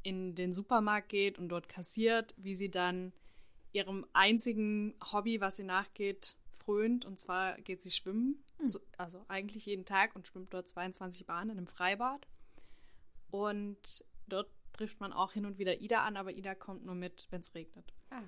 [0.03, 3.11] in den Supermarkt geht und dort kassiert, wie sie dann
[3.71, 7.05] ihrem einzigen Hobby, was sie nachgeht, frönt.
[7.05, 11.51] Und zwar geht sie schwimmen, so, also eigentlich jeden Tag und schwimmt dort 22 Bahnen
[11.51, 12.27] in einem Freibad.
[13.31, 17.27] Und dort trifft man auch hin und wieder Ida an, aber Ida kommt nur mit,
[17.31, 17.93] wenn es regnet.
[18.09, 18.23] Ah,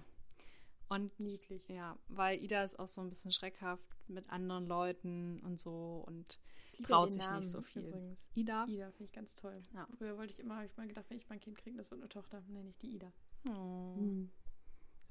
[0.89, 1.67] Und niedlich.
[1.69, 6.39] ja, weil Ida ist auch so ein bisschen schreckhaft mit anderen Leuten und so und
[6.73, 7.84] liebe traut sich Namen nicht so viel.
[7.88, 8.27] Übrigens.
[8.36, 8.65] Ida.
[8.67, 9.62] Ida finde ich ganz toll.
[9.73, 9.88] Ja.
[9.97, 12.01] Früher wollte ich immer, habe ich mal gedacht, wenn ich mein Kind kriege, das wird
[12.01, 13.12] eine Tochter, nenne ich die Ida.
[13.49, 13.95] Oh.
[13.97, 14.27] Ja.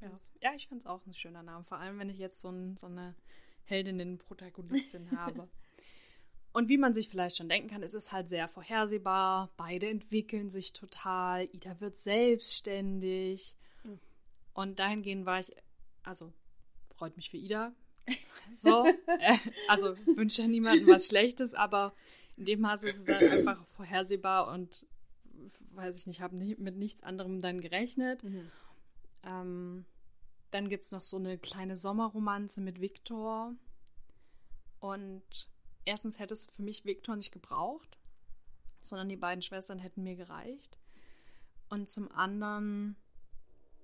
[0.01, 0.11] Ja,
[0.41, 1.65] ja ich finde es auch ein schöner Name.
[1.65, 3.15] Vor allem, wenn ich jetzt so, ein, so eine
[3.65, 5.49] Heldinnen-Protagonistin habe.
[6.53, 9.51] Und wie man sich vielleicht schon denken kann, ist es halt sehr vorhersehbar.
[9.57, 11.49] Beide entwickeln sich total.
[11.53, 13.57] Ida wird selbstständig.
[13.85, 14.01] Mhm.
[14.53, 15.55] Und dahingehend war ich,
[16.03, 16.33] also
[16.97, 17.73] freut mich für Ida.
[18.53, 19.37] So, äh,
[19.69, 21.95] also wünsche ja niemandem was Schlechtes, aber
[22.37, 24.87] in dem Maße ist es halt einfach vorhersehbar und
[25.71, 28.25] weiß ich nicht, habe nicht, mit nichts anderem dann gerechnet.
[28.25, 28.51] Mhm.
[29.23, 29.85] Ähm,
[30.51, 33.55] dann gibt es noch so eine kleine Sommerromanze mit Viktor.
[34.81, 35.23] Und
[35.85, 37.99] erstens hätte es für mich Viktor nicht gebraucht,
[38.83, 40.79] sondern die beiden Schwestern hätten mir gereicht.
[41.69, 42.97] Und zum anderen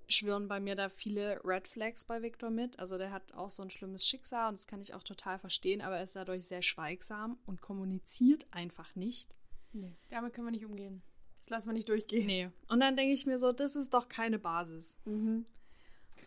[0.09, 2.79] schwirren bei mir da viele Red Flags bei Viktor mit.
[2.79, 5.81] Also der hat auch so ein schlimmes Schicksal und das kann ich auch total verstehen,
[5.81, 9.35] aber er ist dadurch sehr schweigsam und kommuniziert einfach nicht.
[9.73, 11.01] Nee, damit können wir nicht umgehen.
[11.47, 12.25] Das lassen wir nicht durchgehen.
[12.25, 12.49] Nee.
[12.67, 14.97] Und dann denke ich mir so, das ist doch keine Basis.
[15.05, 15.45] Mhm.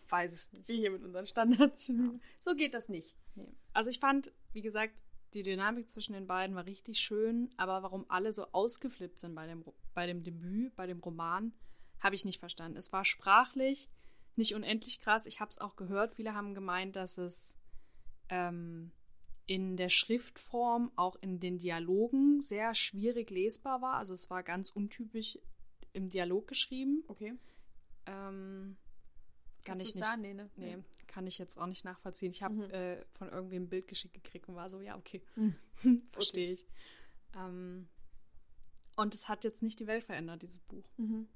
[0.08, 0.68] Weiß ich nicht.
[0.68, 2.18] Wir hier mit unseren Standards wieder.
[2.40, 3.14] So geht das nicht.
[3.34, 3.52] Nee.
[3.74, 4.94] Also ich fand, wie gesagt,
[5.34, 9.46] die Dynamik zwischen den beiden war richtig schön, aber warum alle so ausgeflippt sind bei
[9.46, 11.52] dem, bei dem Debüt, bei dem Roman,
[12.00, 12.78] habe ich nicht verstanden.
[12.78, 13.90] Es war sprachlich
[14.36, 15.26] nicht unendlich krass.
[15.26, 16.14] Ich habe es auch gehört.
[16.14, 17.58] Viele haben gemeint, dass es
[18.30, 18.90] ähm,
[19.50, 23.94] in der Schriftform, auch in den Dialogen sehr schwierig lesbar war.
[23.94, 25.40] Also es war ganz untypisch
[25.92, 27.02] im Dialog geschrieben.
[27.08, 27.34] Okay.
[28.06, 28.76] Ähm,
[29.64, 30.06] kann Hast ich nicht.
[30.06, 30.16] Da?
[30.16, 30.48] Nee, ne?
[30.54, 32.30] Nee, kann ich jetzt auch nicht nachvollziehen.
[32.30, 32.70] Ich habe Mhm.
[32.70, 35.56] äh, von irgendwem ein Bild geschickt gekriegt und war so, ja, okay, Mhm.
[36.12, 36.64] verstehe ich.
[37.34, 37.88] Ähm,
[38.94, 40.84] und es hat jetzt nicht die Welt verändert, dieses Buch.
[40.96, 41.26] Mhm.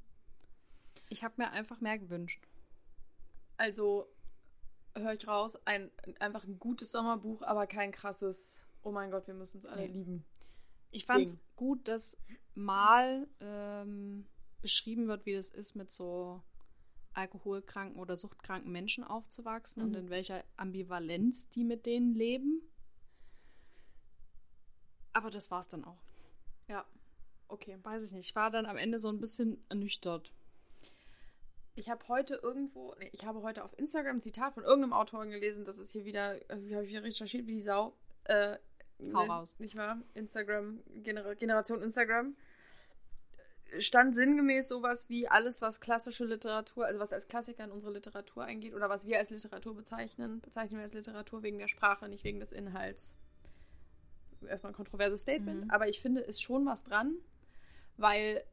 [1.09, 2.47] Ich habe mir einfach mehr gewünscht.
[3.57, 4.07] Also
[4.97, 9.35] höre ich raus, ein, einfach ein gutes Sommerbuch, aber kein krasses, oh mein Gott, wir
[9.35, 9.93] müssen uns alle Nee.
[9.93, 10.25] lieben.
[10.91, 12.17] Ich fand es gut, dass
[12.55, 14.27] mal ähm,
[14.63, 16.43] beschrieben wird, wie das ist, mit so
[17.15, 19.97] alkoholkranken oder suchtkranken Menschen aufzuwachsen und Mhm.
[19.97, 22.63] in welcher Ambivalenz die mit denen leben.
[25.13, 25.99] Aber das war's dann auch.
[26.69, 26.85] Ja.
[27.49, 27.79] Okay.
[27.83, 28.29] Weiß ich nicht.
[28.31, 30.33] Ich war dann am Ende so ein bisschen ernüchtert.
[31.77, 35.31] Ich habe heute irgendwo, nee, ich habe heute auf Instagram ein Zitat von irgendeinem Autoren
[35.31, 37.95] gelesen, das ist hier wieder, äh, wie habe ich hier recherchiert, wie die Sau.
[38.25, 38.59] Äh,
[39.13, 39.57] Hau ne, raus.
[39.59, 40.01] Nicht wahr?
[40.15, 42.37] Instagram, Gener Generation Instagram.
[43.81, 48.45] Stand sinngemäß sowas wie alles, was klassische Literatur, also was als Klassiker in unsere Literatur
[48.45, 52.23] eingeht oder was wir als Literatur bezeichnen, bezeichnen wir als Literatur wegen der Sprache, nicht
[52.23, 53.13] wegen des Inhalts.
[54.47, 55.71] Erstmal ein kontroverses Statement, Mhm.
[55.71, 57.17] aber ich finde, ist schon was dran,
[57.97, 58.45] weil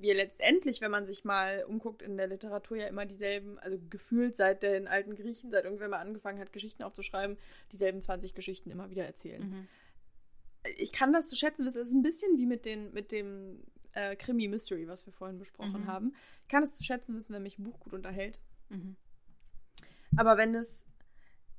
[0.00, 4.36] wir letztendlich, wenn man sich mal umguckt in der Literatur, ja immer dieselben, also gefühlt
[4.36, 7.36] seit den alten Griechen, seit irgendwer mal angefangen hat, Geschichten aufzuschreiben,
[7.72, 9.42] dieselben 20 Geschichten immer wieder erzählen.
[9.42, 9.68] Mhm.
[10.76, 14.14] Ich kann das zu schätzen, das ist ein bisschen wie mit, den, mit dem äh,
[14.16, 15.86] Krimi-Mystery, was wir vorhin besprochen Mhm.
[15.86, 16.14] haben.
[16.42, 18.40] Ich kann es zu schätzen wissen, wenn mich ein Buch gut unterhält.
[18.68, 18.96] Mhm.
[20.16, 20.86] Aber wenn es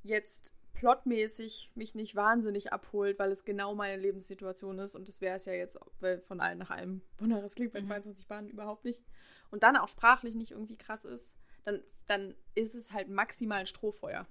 [0.04, 5.36] jetzt plotmäßig mich nicht wahnsinnig abholt, weil es genau meine Lebenssituation ist, und das wäre
[5.36, 7.86] es ja jetzt weil von allen nach einem wunderbares klingt bei Mhm.
[7.86, 9.04] 22 Bahnen überhaupt nicht,
[9.52, 13.67] und dann auch sprachlich nicht irgendwie krass ist, dann, dann ist es halt maximal ein
[13.67, 14.28] Strohfeuer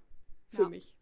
[0.49, 0.69] für Ja.
[0.69, 0.97] mich.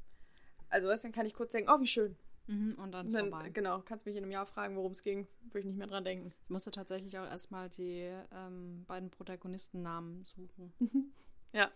[0.69, 2.15] Also du, dann kann ich kurz denken, oh, wie schön.
[2.47, 3.49] Mhm, und dann ist Dann, vorbei.
[3.49, 6.05] genau, kannst mich in einem Jahr fragen, worum es ging, würde ich nicht mehr dran
[6.05, 6.35] denken.
[6.45, 10.75] Ich musste tatsächlich auch erstmal die ähm, beiden Protagonistennamen suchen.
[11.55, 11.71] Ja.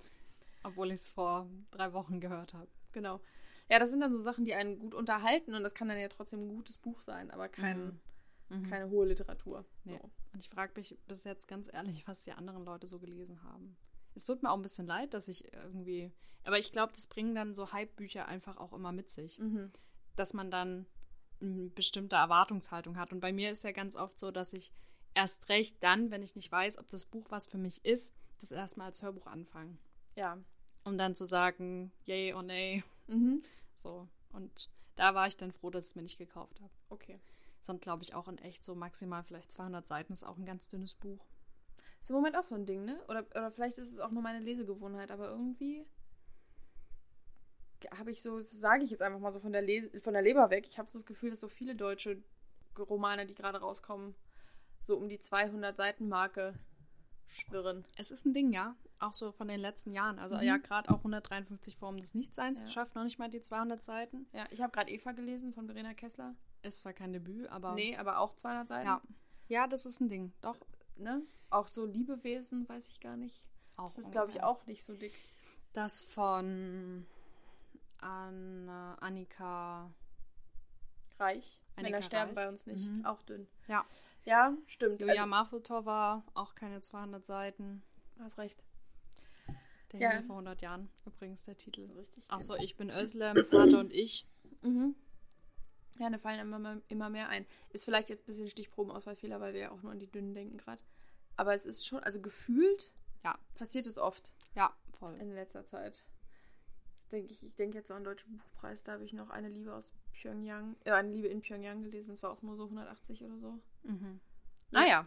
[0.62, 2.68] Obwohl ich es vor drei Wochen gehört habe.
[2.92, 3.20] Genau.
[3.72, 6.08] Ja, das sind dann so Sachen, die einen gut unterhalten und das kann dann ja
[6.08, 7.98] trotzdem ein gutes Buch sein, aber kein,
[8.50, 8.64] Mhm.
[8.68, 9.64] keine hohe Literatur.
[9.84, 9.96] Nee.
[9.96, 10.10] So.
[10.34, 13.74] Und ich frage mich bis jetzt ganz ehrlich, was die anderen Leute so gelesen haben.
[14.14, 16.12] Es tut mir auch ein bisschen leid, dass ich irgendwie.
[16.44, 19.38] Aber ich glaube, das bringen dann so Hype-Bücher einfach auch immer mit sich.
[19.38, 19.72] Mhm.
[20.16, 20.84] Dass man dann
[21.40, 23.10] eine bestimmte Erwartungshaltung hat.
[23.10, 24.70] Und bei mir ist ja ganz oft so, dass ich
[25.14, 28.52] erst recht dann, wenn ich nicht weiß, ob das Buch was für mich ist, das
[28.52, 29.78] erstmal als Hörbuch anfange.
[30.14, 30.36] Ja.
[30.84, 32.84] Um dann zu sagen, yay or nay.
[33.06, 33.42] Mhm.
[33.82, 34.08] So.
[34.32, 36.72] Und da war ich dann froh, dass ich es mir nicht gekauft habe.
[36.88, 37.20] Okay.
[37.60, 40.68] Sonst glaube ich auch in echt so maximal vielleicht 200 Seiten ist auch ein ganz
[40.68, 41.24] dünnes Buch.
[42.00, 43.00] Ist im Moment auch so ein Ding, ne?
[43.08, 45.86] Oder, oder vielleicht ist es auch nur meine Lesegewohnheit, aber irgendwie
[47.96, 50.22] habe ich so, das sage ich jetzt einfach mal so von der, Lese, von der
[50.22, 52.22] Leber weg, ich habe so das Gefühl, dass so viele deutsche
[52.78, 54.14] Romane, die gerade rauskommen,
[54.82, 56.58] so um die 200 Seiten Marke
[57.32, 57.84] schwirren.
[57.96, 58.74] Es ist ein Ding, ja.
[59.00, 60.18] Auch so von den letzten Jahren.
[60.18, 60.42] Also Mhm.
[60.42, 62.70] ja, gerade auch 153 Formen des Nichtseins Ja.
[62.70, 64.26] schafft noch nicht mal die 200 Seiten.
[64.32, 66.30] Ja, ich habe gerade Eva gelesen von Verena Kessler.
[66.62, 68.86] Ist zwar kein Debüt, aber Nee, aber auch 200 Seiten.
[68.86, 69.00] ja.
[69.48, 70.32] Ja, das ist ein Ding.
[70.40, 70.56] Doch.
[70.96, 71.22] Ne?
[71.50, 73.44] Auch so Liebewesen, weiß ich gar nicht.
[73.76, 75.12] Auch Das ist, glaube ich, auch nicht so dick.
[75.72, 77.04] Das von
[77.98, 79.90] Anna, Annika.
[81.18, 81.60] Reich.
[81.76, 82.34] Annika Männer sterben Reich.
[82.34, 82.88] bei uns nicht.
[82.88, 83.04] Mhm.
[83.04, 83.46] Auch dünn.
[83.68, 83.84] Ja.
[84.24, 85.00] Ja, stimmt.
[85.00, 87.82] Julia also, Marfutova, auch keine 200 Seiten.
[88.18, 88.62] hast recht.
[89.92, 90.10] Der Ja.
[90.10, 91.90] Himmel vor 100 Jahren, übrigens der Titel.
[91.96, 92.24] Richtig.
[92.28, 94.26] Achso, ich bin Özlem, Vater und ich.
[94.62, 94.94] Mhm.
[95.98, 97.46] Ja, da fallen immer, mehr- immer mehr ein.
[97.70, 100.56] Ist vielleicht jetzt ein bisschen Stichprobenauswahlfehler, weil wir ja auch nur an die Dünnen denken
[100.56, 100.82] gerade.
[101.36, 102.92] Aber es ist schon, also gefühlt
[103.24, 103.38] Ja.
[103.54, 105.16] passiert es oft Ja, voll.
[105.16, 106.04] in letzter Zeit.
[107.10, 109.48] Denke ich, ich denke jetzt so an den Deutschen Buchpreis, da habe ich noch eine
[109.48, 113.22] Liebe aus Pyongyang, äh, eine Liebe in Pyongyang gelesen, es war auch nur so 180
[113.24, 113.58] oder so.
[113.84, 114.20] Mhm.
[114.70, 115.06] Naja.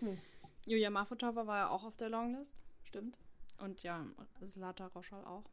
[0.00, 0.18] Hm.
[0.66, 2.54] Julia Marfutova war ja auch auf der Longlist.
[2.84, 3.16] Stimmt.
[3.58, 4.04] Und ja,
[4.46, 5.44] Zlata Roschal auch.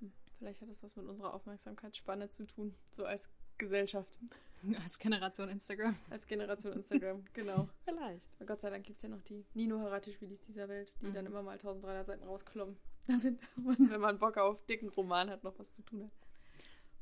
[0.00, 0.12] Hm.
[0.38, 3.28] Vielleicht hat das was mit unserer Aufmerksamkeitsspanne zu tun, so als
[3.58, 4.18] Gesellschaft,
[4.82, 5.96] Als Generation Instagram.
[6.10, 7.68] als Generation Instagram, genau.
[7.84, 8.26] Vielleicht.
[8.36, 11.12] Aber Gott sei Dank gibt es ja noch die Nino Haratischwilis dieser Welt, die Mhm.
[11.14, 15.44] dann immer mal 1300 Seiten rausklommen, damit man, wenn man Bock auf dicken Roman hat,
[15.44, 16.10] noch was zu tun hat.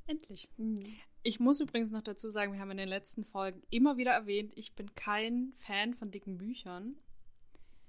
[0.09, 0.49] Endlich.
[1.23, 4.53] Ich muss übrigens noch dazu sagen, wir haben in den letzten Folgen immer wieder erwähnt,
[4.57, 6.97] ich bin kein Fan von dicken Büchern.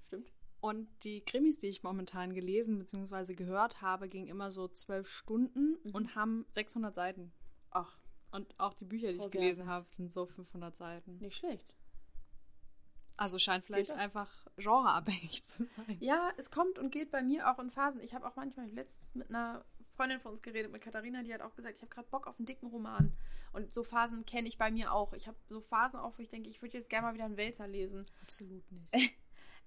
[0.06, 0.30] Stimmt.
[0.62, 3.34] Und die Krimis, die ich momentan gelesen bzw.
[3.34, 5.92] gehört habe, gingen immer so zwölf Stunden Mhm.
[5.96, 7.32] und haben 600 Seiten.
[7.72, 7.98] Ach,
[8.32, 11.18] Und auch die Bücher, die Frau ich gelesen habe, sind so 500 Seiten.
[11.18, 11.76] nicht schlecht.
[13.18, 15.98] Also scheint vielleicht einfach genreabhängig zu sein.
[16.00, 18.02] Ja, es kommt und geht bei mir auch in Phasen.
[18.02, 19.66] Ich habe auch manchmal letztens mit einer
[20.00, 22.40] Freundin von uns geredet, mit Katharina, die hat auch gesagt, ich habe gerade Bock auf
[22.40, 23.12] einen dicken Roman.
[23.52, 25.12] Und so Phasen kenne ich bei mir auch.
[25.12, 27.36] Ich habe so Phasen auch, wo ich denke, ich würde jetzt gerne mal wieder einen
[27.36, 28.06] Wälzer lesen.
[28.24, 28.94] Absolut nicht.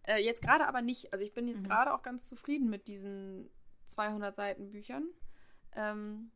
[0.05, 1.12] Äh, jetzt gerade aber nicht.
[1.12, 1.68] Also ich bin jetzt Mhm.
[1.68, 3.49] gerade auch ganz zufrieden mit diesen
[3.87, 5.05] 200 Seiten Büchern.
[5.77, 6.33] Ähm,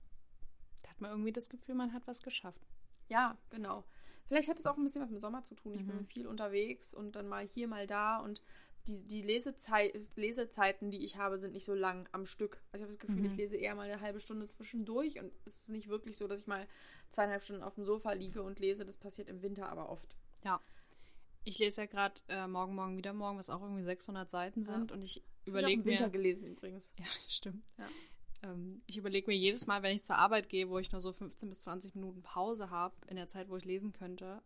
[0.85, 2.61] Da hat man irgendwie das Gefühl, man hat was geschafft.
[3.09, 3.83] ja, genau.
[4.29, 5.75] Vielleicht hat es auch ein bisschen was mit Sommer zu tun.
[5.75, 5.87] Ich Mhm.
[5.89, 8.19] bin viel unterwegs und dann mal hier, mal da.
[8.19, 8.41] Und
[8.87, 12.61] die, die Lesezei Lesezeiten, die ich habe, sind nicht so lang am Stück.
[12.73, 13.25] Also ich habe das Gefühl, Mhm.
[13.33, 15.19] ich lese eher mal eine halbe Stunde zwischendurch.
[15.19, 16.67] Und es ist nicht wirklich so, dass ich mal
[17.11, 18.85] zweieinhalb Stunden auf dem Sofa liege und lese.
[18.85, 20.15] Das passiert im Winter aber oft.
[20.45, 20.61] Ja.
[21.45, 24.73] Ich lese ja gerade äh, Morgen, Morgen, wieder morgen, was auch irgendwie 600 Seiten Ja.
[24.73, 24.93] sind.
[24.93, 26.11] Und ich überlege im Winter mir.
[26.13, 26.93] gelesen übrigens.
[26.99, 27.65] Ja, stimmt.
[27.79, 27.89] Ja.
[28.51, 31.13] Ähm, ich überlege mir jedes Mal, wenn ich zur Arbeit gehe, wo ich nur so
[31.13, 34.43] 15 bis 20 Minuten Pause habe, in der Zeit, wo ich lesen könnte,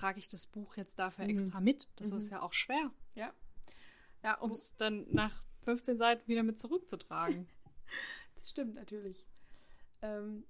[0.00, 1.30] trage ich das Buch jetzt dafür Mhm.
[1.30, 1.88] extra mit.
[1.96, 2.16] Das Mhm.
[2.16, 3.32] ist ja auch schwer, Ja.
[4.22, 7.48] Ja, um es dann nach 15 Seiten wieder mit zurückzutragen.
[8.36, 9.26] Das stimmt natürlich.
[10.00, 10.44] Ähm,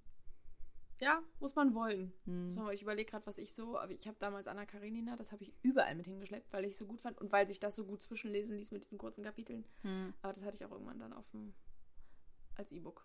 [1.01, 2.13] ja, muss man wollen.
[2.25, 2.51] Hm.
[2.51, 5.43] So, ich überlege gerade, was ich so, aber ich habe damals Anna Karenina, das habe
[5.43, 7.85] ich überall mit hingeschleppt, weil ich es so gut fand und weil sich das so
[7.85, 9.65] gut zwischenlesen ließ mit diesen kurzen Kapiteln.
[9.83, 10.15] Hm.
[10.23, 11.53] Aber das hatte ich auch irgendwann dann auf dem,
[12.55, 13.05] als E-Book.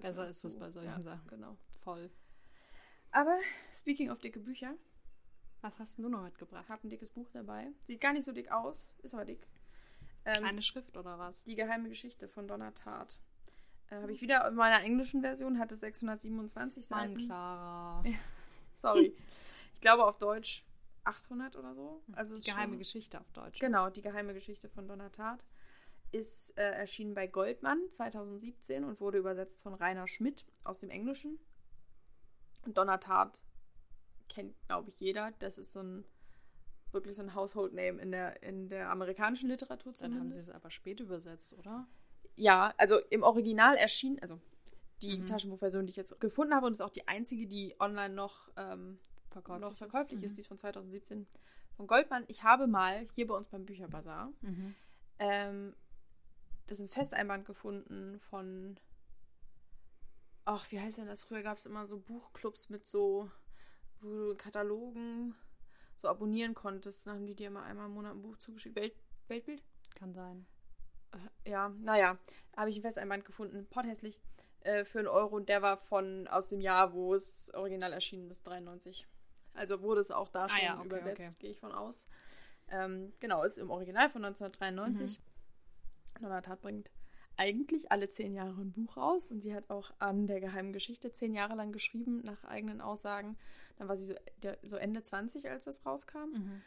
[0.00, 1.26] Besser ist es zu- bei solchen ja, Sachen.
[1.28, 1.56] Genau.
[1.82, 2.08] Voll.
[3.10, 3.36] Aber
[3.72, 4.76] speaking of dicke Bücher,
[5.64, 6.62] Was hast du noch mitgebracht?
[6.66, 7.68] ich habe ein dickes Buch dabei.
[7.86, 9.46] Sieht gar nicht so dick aus, ist aber dick.
[10.26, 11.44] Ähm, Kleine Schrift oder was?
[11.44, 13.18] Die geheime Geschichte von Donna Tartt.
[13.88, 17.16] Äh, habe ich wieder in meiner englischen Version, hatte 627 Mann, Seiten.
[17.26, 18.02] Clara.
[18.06, 18.12] Ja.
[18.74, 19.16] Sorry.
[19.74, 20.66] ich glaube auf Deutsch
[21.04, 22.02] 800 oder so.
[22.12, 23.58] Also Die geheime schon- Geschichte auf Deutsch.
[23.58, 25.46] Genau, die geheime Geschichte von Donna Tartt
[26.12, 31.38] ist äh, erschienen bei Goldmann 2017 und wurde übersetzt von Rainer Schmidt aus dem Englischen.
[32.66, 33.42] Und Donna Tartt
[34.28, 35.32] kennt, glaube ich, jeder.
[35.38, 36.04] Das ist so ein
[36.92, 40.50] wirklich so ein Household Name in der, in der amerikanischen Literatur Dann haben sie es
[40.50, 41.86] aber spät übersetzt, oder?
[42.36, 44.40] Ja, also im Original erschien, also
[45.02, 45.26] die Mhm.
[45.26, 48.96] Taschenbuchversion, die ich jetzt gefunden habe und ist auch die einzige, die online noch, ähm,
[49.30, 49.78] Verkäuflich noch ist.
[49.78, 50.32] verkäuflich ist.
[50.32, 50.36] Mhm.
[50.36, 51.26] Die ist von 2017
[51.76, 52.24] von Goldmann.
[52.28, 54.74] Ich habe mal hier bei uns beim Bücherbazar Mhm.
[55.18, 55.74] ähm,
[56.66, 58.78] das im Festeinband gefunden von.
[60.46, 61.24] Ach, wie heißt denn das?
[61.24, 63.30] Früher gab es immer so Buchclubs mit so,
[64.04, 65.34] wo du Katalogen
[65.96, 67.06] so abonnieren konntest.
[67.06, 68.76] Dann haben die dir immer einmal im Monat ein Buch zugeschickt.
[68.76, 68.94] Welt,
[69.28, 69.62] Weltbild?
[69.94, 70.46] Kann sein.
[71.12, 72.18] Äh, Ja, naja,
[72.56, 73.66] habe ich ein Festeinband gefunden.
[73.70, 74.20] Potthässlich.
[74.60, 75.36] Äh, für einen Euro.
[75.36, 79.06] Und der war von aus dem Jahr, wo es original erschienen ist, 93.
[79.54, 81.36] Also wurde es auch da Ah schon ja, okay, übersetzt, okay.
[81.38, 82.08] gehe ich von aus.
[82.68, 85.18] Ähm, genau, ist im Original von 1993.
[85.18, 86.22] Mhm.
[86.22, 86.90] Donna Tat bringt
[87.36, 91.12] eigentlich alle zehn Jahre ein Buch raus und sie hat auch an der geheimen Geschichte
[91.12, 93.36] zehn Jahre lang geschrieben, nach eigenen Aussagen.
[93.78, 96.30] Dann war sie so, der, so Ende 20, als das rauskam.
[96.32, 96.62] Mhm.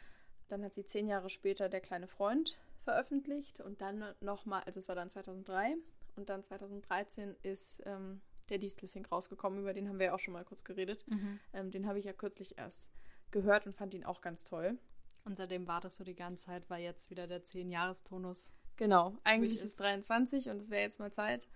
[0.48, 4.88] Dann hat sie zehn Jahre später Der kleine Freund veröffentlicht und dann nochmal, also es
[4.88, 5.76] war dann 2003
[6.16, 10.32] und dann 2013 ist ähm, der Distelfink rausgekommen, über den haben wir ja auch schon
[10.32, 11.04] mal kurz geredet.
[11.06, 11.38] Mhm.
[11.52, 12.88] Ähm, den habe ich ja kürzlich erst
[13.30, 14.78] gehört und fand ihn auch ganz toll.
[15.24, 18.54] Und seitdem wartest du die ganze Zeit, weil jetzt wieder der 10-Jahres-Tonus.
[18.78, 21.48] Genau, eigentlich ist es 23 und es wäre jetzt mal Zeit.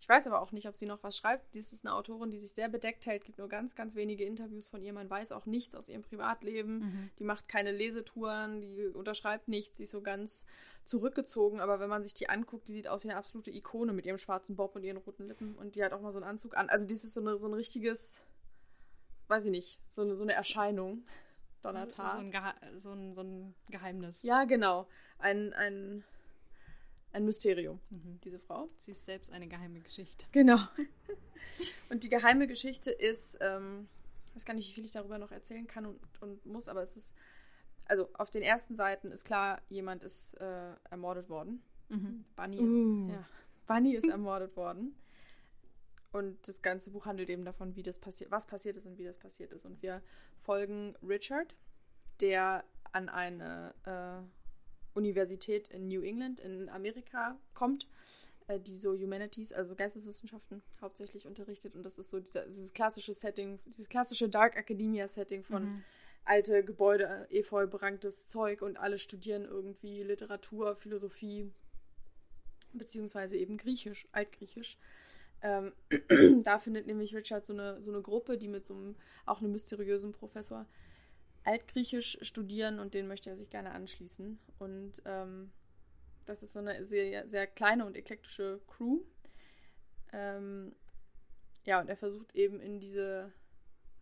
[0.00, 1.54] Ich weiß aber auch nicht, ob sie noch was schreibt.
[1.54, 4.66] Dies ist eine Autorin, die sich sehr bedeckt hält, gibt nur ganz, ganz wenige Interviews
[4.66, 4.92] von ihr.
[4.92, 6.78] Man weiß auch nichts aus ihrem Privatleben.
[6.78, 7.10] Mhm.
[7.18, 10.44] Die macht keine Lesetouren, die unterschreibt nichts, sie ist so ganz
[10.84, 11.60] zurückgezogen.
[11.60, 14.18] Aber wenn man sich die anguckt, die sieht aus wie eine absolute Ikone mit ihrem
[14.18, 15.54] schwarzen Bob und ihren roten Lippen.
[15.54, 16.68] Und die hat auch mal so einen Anzug an.
[16.68, 18.22] Also, dies ist so, eine, so ein richtiges,
[19.28, 21.04] weiß ich nicht, so eine, so eine Erscheinung.
[21.62, 22.18] So Donnertag.
[22.18, 24.22] ein, Geha so, ein, so ein Geheimnis.
[24.22, 24.86] Ja, genau.
[25.18, 26.04] Ein, ein,
[27.14, 28.20] ein Mysterium, Mhm.
[28.24, 28.68] diese Frau.
[28.76, 30.26] Sie ist selbst eine geheime Geschichte.
[30.32, 30.58] Genau.
[31.88, 33.88] Und die geheime Geschichte ist, ähm,
[34.28, 36.82] ich weiß gar nicht, wie viel ich darüber noch erzählen kann und, und muss, aber
[36.82, 37.14] es ist,
[37.86, 41.62] also auf den ersten Seiten ist klar, jemand ist äh, ermordet worden.
[41.88, 42.24] Mhm.
[42.34, 43.08] Bunny ist, Uh.
[43.10, 43.24] ja,
[43.66, 44.96] Bunny ist ermordet worden.
[46.10, 49.04] Und das ganze Buch handelt eben davon, wie das passiert, was passiert ist und wie
[49.04, 49.64] das passiert ist.
[49.64, 50.02] Und wir
[50.42, 51.54] folgen Richard,
[52.20, 54.43] der an eine äh,
[54.94, 57.86] Universität in New England in Amerika kommt,
[58.48, 61.74] äh, die so Humanities, also Geisteswissenschaften hauptsächlich unterrichtet.
[61.74, 65.84] Und das ist so dieser, dieses klassische Setting, dieses klassische Dark Academia Setting von Mhm.
[66.24, 71.50] alte Gebäude, efeu beranktes Zeug und alle studieren irgendwie Literatur, Philosophie,
[72.72, 74.78] beziehungsweise eben Griechisch, Altgriechisch.
[75.42, 75.72] Ähm,
[76.42, 79.52] da findet nämlich Richard so eine, so eine Gruppe, die mit so einem, auch einem
[79.52, 80.66] mysteriösen Professor
[81.44, 84.38] Altgriechisch studieren und den möchte er sich gerne anschließen.
[84.58, 85.52] Und ähm,
[86.26, 89.00] das ist so eine sehr, sehr kleine und eklektische Crew.
[90.12, 90.74] Ähm,
[91.64, 93.32] ja, und er versucht eben in diese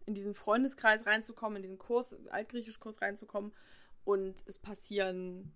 [0.05, 3.53] in diesen Freundeskreis reinzukommen, in diesen Kurs, Altgriechisch-Kurs reinzukommen.
[4.05, 5.53] Und es passieren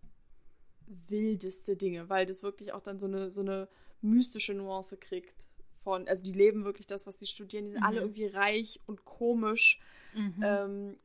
[0.86, 3.68] wildeste Dinge, weil das wirklich auch dann so eine, so eine
[4.02, 5.46] mystische Nuance kriegt.
[5.82, 7.64] Von, also die leben wirklich das, was sie studieren.
[7.66, 7.86] Die sind Mhm.
[7.86, 9.80] alle irgendwie reich und komisch.
[10.14, 10.40] Mhm.
[10.42, 10.98] Ähm,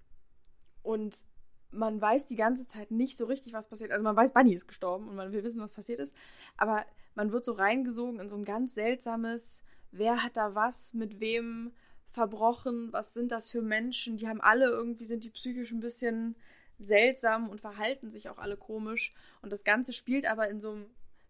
[0.84, 1.24] und
[1.72, 3.92] man weiß die ganze Zeit nicht so richtig, was passiert.
[3.92, 6.14] Also man weiß, Bunny ist gestorben und man will wissen, was passiert ist.
[6.58, 9.62] Aber man wird so reingesogen in so ein ganz seltsames,
[9.92, 11.72] wer hat da was, mit wem
[12.10, 14.18] verbrochen, was sind das für Menschen?
[14.18, 16.36] Die haben alle irgendwie, sind die psychisch ein bisschen
[16.78, 19.12] seltsam und verhalten sich auch alle komisch.
[19.42, 20.86] Und das Ganze spielt aber in so einem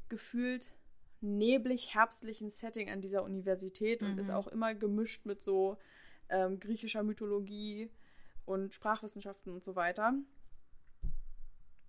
[0.10, 0.72] gefühlt
[1.22, 4.20] neblig herbstlichen Setting an dieser Universität und Mhm.
[4.20, 5.78] ist auch immer gemischt mit so
[6.30, 7.92] ähm, griechischer Mythologie
[8.46, 10.14] und Sprachwissenschaften und so weiter.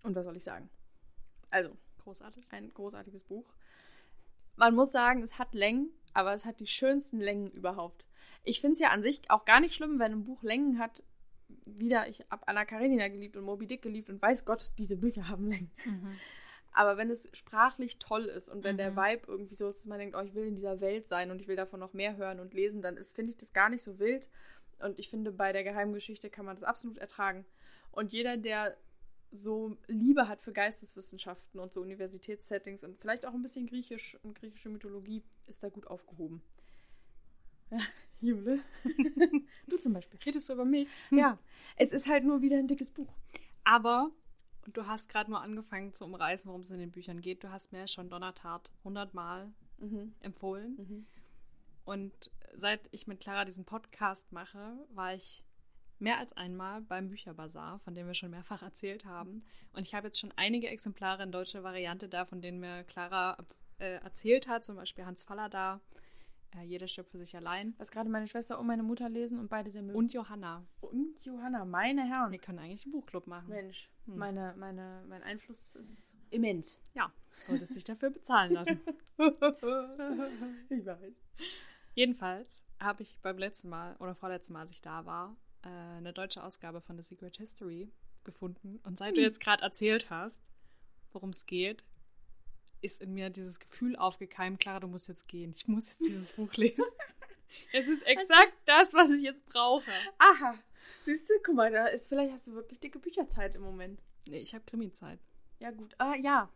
[0.02, 0.68] Und was soll ich sagen?
[1.50, 2.46] Also, Großartig.
[2.50, 3.46] ein großartiges Buch.
[4.56, 8.04] Man muss sagen, es hat Längen, aber es hat die schönsten Längen überhaupt.
[8.44, 11.02] Ich finde es ja an sich auch gar nicht schlimm, wenn ein Buch Längen hat.
[11.64, 15.28] Wieder, ich habe Anna Karenina geliebt und Moby Dick geliebt und weiß Gott, diese Bücher
[15.28, 15.70] haben Längen.
[15.84, 16.16] Mhm.
[16.72, 18.96] Aber wenn es sprachlich toll ist und wenn der Mhm.
[18.96, 21.40] Vibe irgendwie so ist, dass man denkt, oh, ich will in dieser Welt sein und
[21.40, 23.82] ich will davon noch mehr hören und lesen, dann ist, finde ich das gar nicht
[23.82, 24.28] so wild.
[24.82, 27.44] Und ich finde, bei der geheimen Geschichte kann man das absolut ertragen.
[27.90, 28.76] Und jeder, der
[29.30, 34.34] so Liebe hat für Geisteswissenschaften und so Universitätssettings und vielleicht auch ein bisschen Griechisch und
[34.34, 36.42] griechische Mythologie, ist da gut aufgehoben.
[37.70, 37.78] Ja,
[38.20, 38.60] Jule.
[39.66, 40.18] du zum Beispiel.
[40.24, 40.88] Redest du über mich?
[41.10, 41.38] Ja,
[41.76, 43.12] es ist halt nur wieder ein dickes Buch.
[43.64, 44.10] Aber,
[44.66, 47.42] und du hast gerade nur angefangen zu umreißen, worum es in den Büchern geht.
[47.42, 50.12] Du hast mir schon Donnertat hundertmal Mhm.
[50.20, 50.76] empfohlen.
[50.76, 51.06] Mhm.
[51.84, 55.44] Und seit ich mit Clara diesen Podcast mache, war ich
[55.98, 59.44] mehr als einmal beim Bücherbazar, von dem wir schon mehrfach erzählt haben.
[59.72, 63.36] Und ich habe jetzt schon einige Exemplare in deutscher Variante da, von denen mir Clara
[63.78, 65.80] äh, erzählt hat, zum Beispiel Hans Fallada,
[66.56, 67.74] äh, Jeder stirbt für sich allein.
[67.78, 69.96] Was gerade meine Schwester und meine Mutter lesen und beide sehr mögen.
[69.98, 70.64] Und Johanna.
[70.80, 72.30] und Johanna, meine Herren.
[72.32, 73.48] Wir können eigentlich einen Buchclub machen.
[73.48, 74.18] Mensch, Hm.
[74.18, 76.78] meine, meine, mein Einfluss ist immens.
[76.94, 78.80] Ja, solltest dich dafür bezahlen lassen.
[80.68, 81.14] ich weiß.
[81.94, 86.12] Jedenfalls habe ich beim letzten Mal oder vorletzten Mal, als ich da war, äh, eine
[86.12, 87.90] deutsche Ausgabe von The Secret History
[88.24, 88.80] gefunden.
[88.84, 89.24] Und seit du Hm.
[89.24, 90.42] jetzt gerade erzählt hast,
[91.12, 91.84] worum es geht,
[92.80, 95.52] ist in mir dieses Gefühl aufgekeimt, Clara, du musst jetzt gehen.
[95.54, 96.84] Ich muss jetzt dieses Buch lesen.
[97.74, 99.92] Es ist exakt das, was ich jetzt brauche.
[100.16, 100.54] Aha.
[101.04, 104.00] Siehst du, guck mal, da ist vielleicht hast du wirklich dicke Bücherzeit im Moment.
[104.26, 105.18] Nee, ich habe Krimi-Zeit.
[105.58, 105.94] Ja, gut.
[105.98, 106.48] Ah, ja.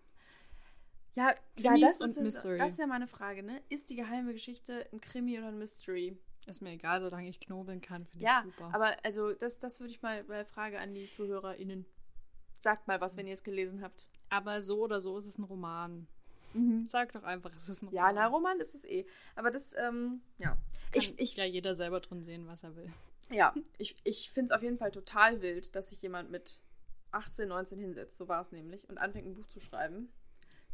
[1.17, 2.59] Ja, ja das, und ist, ja- Mystery.
[2.59, 3.61] das ist ja meine Frage, ne?
[3.69, 6.17] Ist die geheime Geschichte ein Krimi oder ein Mystery?
[6.47, 8.71] Ist mir egal, solange ich knobeln kann, finde Ja, ich super.
[8.73, 11.85] aber also das, das würde ich mal bei Frage an die ZuhörerInnen.
[12.61, 14.07] Sagt mal was, wenn ihr es gelesen habt.
[14.29, 16.07] aber so oder so ist es ein Roman.
[16.89, 18.14] Sag doch einfach, es ist ein Ja, Roman.
[18.14, 19.05] na, Roman ist es eh.
[19.35, 20.51] Aber das, ähm, ja.
[20.51, 20.59] Kann
[20.95, 22.87] Ich, ich, ja jeder selber drin sehen, was er will.
[23.31, 26.61] ja, ich, ich finde es auf jeden Fall total wild, dass sich jemand mit
[27.11, 30.09] 18, 19 hinsetzt, so war es nämlich, und anfängt ein Buch zu schreiben,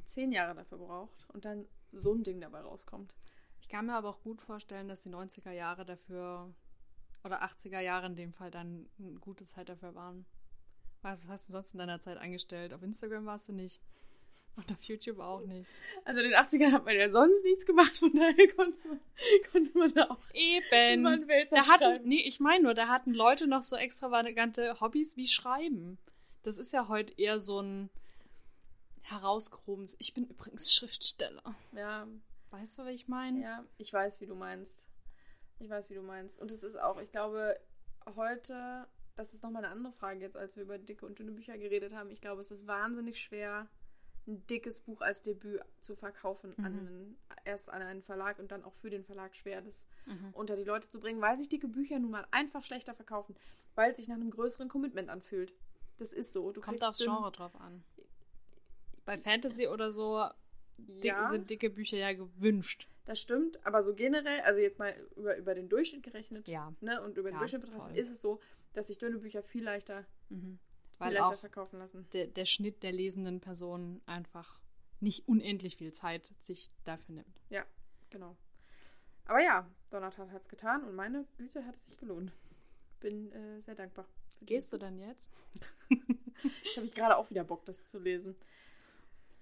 [0.05, 3.15] zehn Jahre dafür braucht und dann so ein Ding dabei rauskommt.
[3.61, 6.53] Ich kann mir aber auch gut vorstellen, dass die 90er Jahre dafür
[7.25, 10.27] oder 80er Jahre in dem Fall dann eine gute Zeit dafür waren.
[11.03, 12.75] Was hast du sonst in deiner Zeit eingestellt?
[12.75, 13.81] Auf Instagram warst du nicht.
[14.55, 15.71] Und auf YouTube auch nicht.
[16.05, 19.01] Also in den 80ern hat man ja sonst nichts gemacht, von daher konnte man,
[19.51, 21.05] konnte man da auch Eben.
[21.51, 25.99] Da hatten, nee, ich meine nur, da hatten Leute noch so extravagante Hobbys wie Schreiben.
[26.43, 27.89] Das ist ja heute eher so ein
[29.03, 29.97] herausgehobenes.
[29.99, 31.43] Ich bin übrigens Schriftsteller.
[31.73, 32.07] Ja,
[32.51, 33.41] Weißt du, was ich meine?
[33.41, 34.87] Ja, ich weiß, wie du meinst.
[35.59, 36.39] Ich weiß, wie du meinst.
[36.39, 37.59] Und es ist auch, ich glaube,
[38.15, 38.87] heute,
[39.17, 41.95] das ist nochmal eine andere Frage jetzt, als wir über dicke und dünne Bücher geredet
[41.95, 42.11] haben.
[42.11, 43.69] Ich glaube, es ist wahnsinnig schwer,
[44.27, 46.79] ein dickes Buch als Debüt zu verkaufen, an Mhm.
[46.79, 50.35] einen, erst an einen Verlag und dann auch für den Verlag schwer, das Mhm.
[50.35, 53.35] unter die Leute zu bringen, weil sich dicke Bücher nun mal einfach schlechter verkaufen,
[53.77, 55.55] weil es sich nach einem größeren Commitment anfühlt.
[55.99, 56.53] Das ist so.
[56.53, 57.83] Du Kommt aufs Genre drauf an.
[59.05, 60.25] Bei Fantasy oder so
[60.79, 61.29] dick, Ja.
[61.29, 62.89] sind dicke Bücher ja gewünscht.
[63.05, 66.73] Das stimmt, aber so generell, also jetzt mal über, über den Durchschnitt gerechnet, Ja.
[66.81, 68.41] ne, und über den Ja, Durchschnitt betrachtet, ist es so,
[68.75, 70.59] dass sich dünne Bücher viel leichter, Mhm.
[70.61, 72.07] viel Weil leichter auch verkaufen lassen.
[72.13, 74.61] der, der Schnitt der lesenden Person einfach
[75.01, 77.41] nicht unendlich viel Zeit sich dafür nimmt.
[77.51, 77.65] Ja,
[78.11, 78.37] genau.
[79.25, 82.33] Aber ja, Donnertat hat es getan und meine Güte hat es sich gelohnt.
[83.01, 84.07] Bin äh, sehr dankbar.
[84.43, 85.33] Gehst du dann jetzt?
[86.65, 88.35] Jetzt habe ich gerade auch wieder Bock, das zu lesen.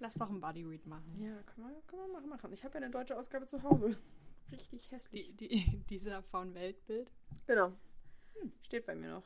[0.01, 1.15] Lass doch ein Bodyread machen.
[1.21, 2.51] Ja, können wir, können wir machen.
[2.51, 3.95] Ich habe ja eine deutsche Ausgabe zu Hause.
[4.51, 5.35] Richtig hässlich.
[5.37, 7.11] Die, die, dieser von Weltbild
[7.45, 7.71] Genau.
[8.63, 9.23] Steht bei mir noch.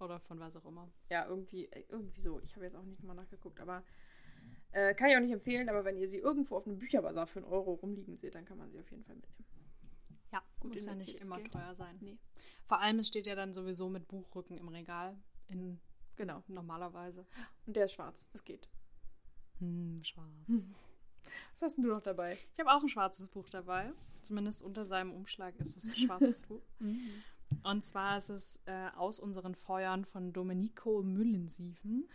[0.00, 0.90] oder von was auch immer.
[1.10, 2.40] Ja, irgendwie, äh, irgendwie so.
[2.40, 3.84] Ich habe jetzt auch nicht mal nachgeguckt, aber
[4.72, 5.68] äh, kann ich auch nicht empfehlen.
[5.68, 8.56] Aber wenn ihr sie irgendwo auf einem Bücherbazar für einen Euro rumliegen seht, dann kann
[8.58, 9.44] man sie auf jeden Fall mitnehmen.
[10.32, 11.52] Ja, Gut muss ja nicht immer Geld.
[11.52, 11.98] teuer sein.
[12.00, 12.18] Nee.
[12.66, 15.16] Vor allem, es steht ja dann sowieso mit Buchrücken im Regal.
[15.48, 15.78] In
[16.16, 16.42] Genau.
[16.48, 17.26] normalerweise.
[17.66, 18.26] Und der ist schwarz.
[18.32, 18.68] Das geht.
[19.60, 20.28] Hm, schwarz.
[21.52, 22.36] Was hast denn du noch dabei?
[22.52, 23.92] Ich habe auch ein schwarzes Buch dabei.
[24.20, 26.62] Zumindest unter seinem Umschlag ist es ein schwarzes Buch.
[27.62, 32.08] Und zwar ist es äh, Aus unseren Feuern von Domenico Müllensiefen.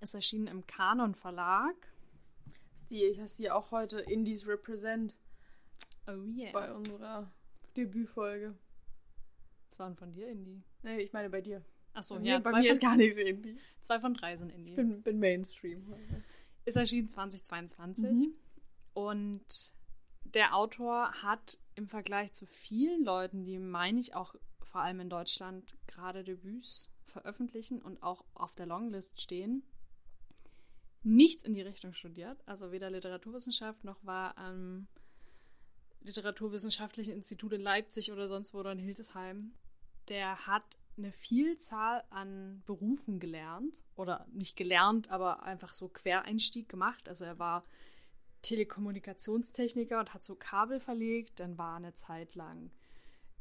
[0.00, 1.74] Es erschien im Kanon Verlag.
[2.82, 5.16] Stil, ich hast hier auch heute Indies Represent
[6.06, 6.52] Oh yeah.
[6.52, 7.30] bei unserer
[7.76, 8.54] Debütfolge.
[9.70, 10.62] Das waren von dir, Indie.
[10.82, 11.64] Nee, ich meine bei dir.
[11.96, 13.56] Achso, ja, bei zwei, mir ist gar nichts Indie.
[13.80, 14.70] zwei von drei sind Indie.
[14.70, 15.94] Ich bin, bin Mainstream.
[16.66, 18.10] Ist erschienen 2022.
[18.10, 18.34] Mhm.
[18.92, 19.72] Und
[20.24, 25.08] der Autor hat im Vergleich zu vielen Leuten, die, meine ich, auch vor allem in
[25.08, 29.62] Deutschland gerade Debüts veröffentlichen und auch auf der Longlist stehen,
[31.02, 32.46] nichts in die Richtung studiert.
[32.46, 34.86] Also weder Literaturwissenschaft noch war am
[36.00, 39.54] Literaturwissenschaftlichen Institut in Leipzig oder sonst wo oder in Hildesheim.
[40.08, 43.82] Der hat eine Vielzahl an Berufen gelernt.
[43.96, 47.08] Oder nicht gelernt, aber einfach so Quereinstieg gemacht.
[47.08, 47.64] Also er war
[48.42, 51.40] Telekommunikationstechniker und hat so Kabel verlegt.
[51.40, 52.70] Dann war eine Zeit lang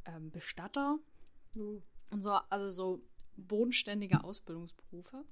[0.05, 0.99] ähm, Bestatter
[1.55, 1.81] Uh.
[2.11, 3.01] und so, also so
[3.37, 5.23] bodenständige Ausbildungsberufe.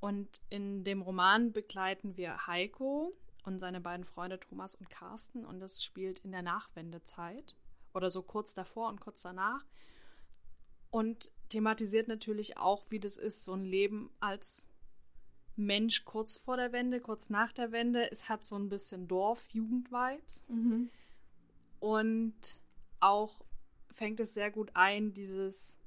[0.00, 3.12] Und in dem Roman begleiten wir Heiko
[3.44, 7.54] und seine beiden Freunde Thomas und Carsten und das spielt in der Nachwendezeit
[7.94, 9.64] oder so kurz davor und kurz danach
[10.90, 14.70] und thematisiert natürlich auch, wie das ist, so ein Leben als
[15.54, 18.10] Mensch kurz vor der Wende, kurz nach der Wende.
[18.10, 20.46] Es hat so ein bisschen Dorf-Jugend-Vibes.
[20.48, 20.90] Mhm.
[21.78, 22.58] Und
[23.00, 23.44] auch
[23.90, 25.78] fängt es sehr gut ein, dieses,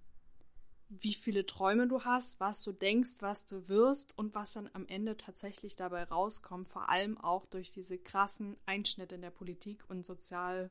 [0.89, 4.85] wie viele Träume du hast, was du denkst, was du wirst und was dann am
[4.87, 10.05] Ende tatsächlich dabei rauskommt, vor allem auch durch diese krassen Einschnitte in der Politik und
[10.05, 10.69] Sozialwelt,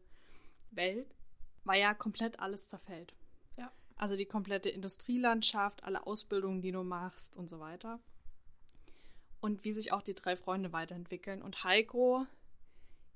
[1.64, 3.12] weil ja komplett alles zerfällt.
[3.96, 8.00] Also die komplette Industrielandschaft, alle Ausbildungen, die du machst und so weiter.
[9.40, 11.42] Und wie sich auch die drei Freunde weiterentwickeln.
[11.42, 12.26] Und Heiko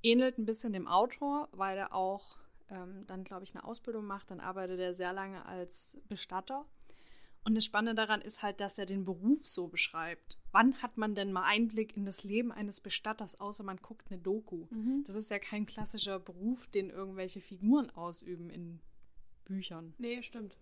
[0.03, 2.37] ähnelt ein bisschen dem Autor, weil er auch
[2.71, 4.31] ähm, dann, glaube ich, eine Ausbildung macht.
[4.31, 6.67] Dann arbeitet er sehr lange als Bestatter.
[7.45, 10.37] Und das Spannende daran ist halt, dass er den Beruf so beschreibt.
[10.53, 14.21] Wann hat man denn mal Einblick in das Leben eines Bestatters, außer man guckt eine
[14.21, 14.67] Doku?
[14.71, 15.05] Mhm.
[15.07, 18.81] Das ist ja kein klassischer Beruf, den irgendwelche Figuren ausüben in
[19.45, 19.95] Büchern.
[19.99, 20.57] Nee, stimmt.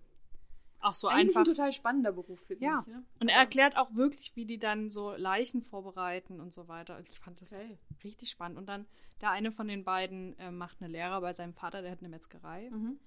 [0.80, 1.40] Auch so Eigentlich einfach.
[1.50, 2.80] ein total spannender Beruf, finde Ja.
[2.86, 2.92] ich.
[2.92, 3.02] Ne?
[3.20, 6.94] Und er erklärt auch wirklich, wie die dann so Leichen vorbereiten und so weiter.
[6.96, 7.78] Also Ich fand das Okay.
[8.04, 8.58] richtig spannend.
[8.58, 8.86] Und dann
[9.20, 12.08] der eine von den beiden äh, macht eine Lehre bei seinem Vater, der hat eine
[12.10, 12.68] Metzgerei.
[12.70, 12.98] Mhm.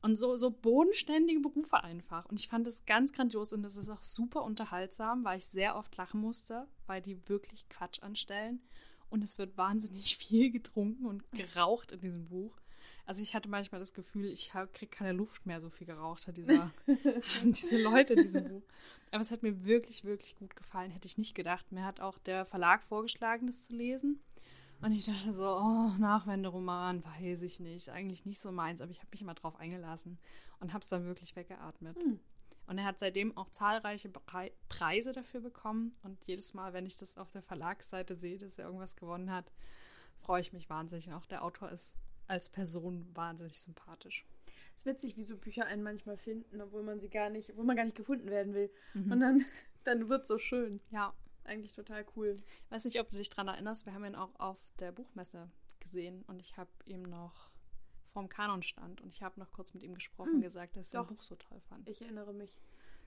[0.00, 2.24] Und so, so bodenständige Berufe einfach.
[2.26, 5.76] Und ich fand es ganz grandios und es ist auch super unterhaltsam, weil ich sehr
[5.76, 8.60] oft lachen musste, weil die wirklich Quatsch anstellen.
[9.10, 12.54] Und es wird wahnsinnig viel getrunken und geraucht in diesem Buch.
[13.08, 16.26] Also ich hatte manchmal das Gefühl, ich hab- krieg keine Luft mehr, so viel geraucht
[16.26, 16.72] hat dieser, haben
[17.52, 18.62] diese Leute in diesem Buch.
[19.10, 20.90] Aber es hat mir wirklich, wirklich gut gefallen.
[20.90, 21.72] Hätte ich nicht gedacht.
[21.72, 24.20] Mir hat auch der Verlag vorgeschlagen, das zu lesen.
[24.82, 27.88] Und ich dachte so, oh, Nachwenderoman, weiß ich nicht.
[27.88, 30.18] Eigentlich nicht so meins, aber ich habe mich immer drauf eingelassen
[30.60, 31.96] und habe es dann wirklich weggeatmet.
[31.96, 32.20] Hm.
[32.66, 34.10] Und er hat seitdem auch zahlreiche
[34.68, 35.96] Preise dafür bekommen.
[36.02, 39.50] Und jedes Mal, wenn ich das auf der Verlagsseite sehe, dass er irgendwas gewonnen hat,
[40.20, 41.08] freue ich mich wahnsinnig.
[41.08, 41.96] Und auch der Autor ist
[42.28, 44.24] als Person wahnsinnig sympathisch.
[44.76, 47.64] Es ist witzig, wie so Bücher einen manchmal finden, obwohl man sie gar nicht, obwohl
[47.64, 48.70] man gar nicht gefunden werden will.
[48.94, 49.12] Mhm.
[49.12, 49.44] Und dann,
[49.84, 50.80] dann wird so schön.
[50.90, 51.14] Ja,
[51.48, 52.42] Eigentlich total cool.
[52.66, 55.50] Ich weiß nicht, ob du dich daran erinnerst, wir haben ihn auch auf der Buchmesse
[55.80, 57.50] gesehen und ich habe ihm noch
[58.12, 60.92] vorm Kanon stand und ich habe noch kurz mit ihm gesprochen Hm, und gesagt, dass
[60.92, 61.88] er das Buch so toll fand.
[61.88, 62.60] Ich erinnere mich,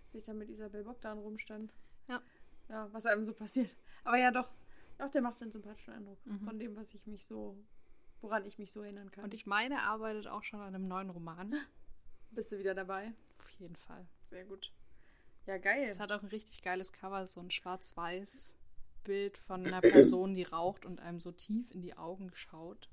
[0.06, 1.72] dass ich da mit Isabel Bogdan rumstand.
[2.08, 2.20] Ja.
[2.68, 3.76] Ja, was einem so passiert.
[4.04, 4.50] Aber ja, doch.
[4.98, 6.26] Doch, der macht einen sympathischen Eindruck.
[6.26, 6.40] Mhm.
[6.40, 7.56] Von dem, was ich mich so,
[8.22, 9.24] woran ich mich so erinnern kann.
[9.24, 11.54] Und ich meine, er arbeitet auch schon an einem neuen Roman.
[12.32, 13.14] Bist du wieder dabei?
[13.40, 14.06] Auf jeden Fall.
[14.30, 14.72] Sehr gut.
[15.48, 15.88] Ja, geil.
[15.90, 18.58] Es hat auch ein richtig geiles Cover, so ein schwarz-weiß
[19.04, 22.88] Bild von einer Person, die raucht und einem so tief in die Augen schaut.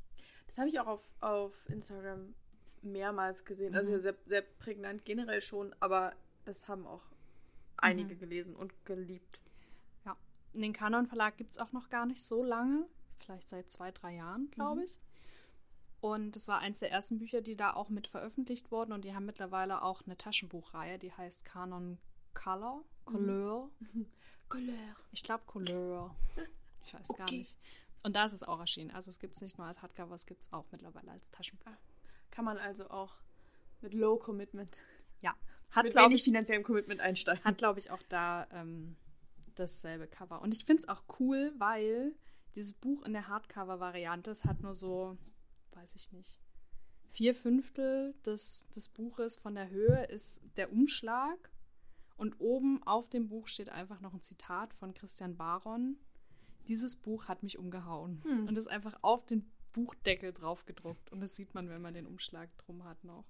[0.46, 2.34] Das habe ich auch auf, auf Instagram
[2.80, 3.74] mehrmals gesehen.
[3.74, 3.96] Also Mhm.
[3.96, 6.14] ja, sehr, sehr prägnant generell schon, aber
[6.46, 7.04] das haben auch
[7.76, 8.18] einige Mhm.
[8.18, 9.40] gelesen und geliebt.
[10.06, 10.16] Ja.
[10.54, 12.86] Den Kanon Verlag gibt es auch noch gar nicht so lange.
[13.18, 14.86] Vielleicht seit zwei, drei Jahren, glaube Mhm.
[14.86, 15.00] ich.
[16.00, 18.92] Und das war eins der ersten Bücher, die da auch mit veröffentlicht wurden.
[18.92, 21.98] Und die haben mittlerweile auch eine Taschenbuchreihe, die heißt Kanon
[22.34, 22.84] Color.
[23.04, 23.68] Couleur.
[24.48, 24.96] Couleur.
[25.12, 26.14] Ich glaube Couleur.
[26.84, 27.38] Ich weiß gar Okay.
[27.38, 27.56] nicht.
[28.04, 28.92] Und da ist es auch erschienen.
[28.92, 31.72] Also es gibt es nicht nur als Hardcover, es gibt es auch mittlerweile als Taschenbuch.
[32.30, 33.16] Kann man also auch
[33.80, 34.82] mit Low Commitment,
[35.20, 35.34] Ja.
[35.70, 37.42] Hat, mit wenig ich, finanziellem Commitment einsteigen.
[37.44, 38.96] hat, glaube ich, auch da ähm,
[39.56, 40.40] dasselbe Cover.
[40.40, 42.14] Und ich finde es auch cool, weil
[42.54, 45.18] dieses Buch in der Hardcover-Variante, es hat nur so,
[45.78, 46.36] weiß ich nicht,
[47.10, 51.50] vier Fünftel des, des Buches von der Höhe ist der Umschlag.
[52.16, 55.96] Und oben auf dem Buch steht einfach noch ein Zitat von Christian Baron.
[56.66, 58.20] Dieses Buch hat mich umgehauen.
[58.24, 58.48] Hm.
[58.48, 61.12] Und ist einfach auf den Buchdeckel drauf gedruckt.
[61.12, 63.24] Und das sieht man, wenn man den Umschlag drum hat noch.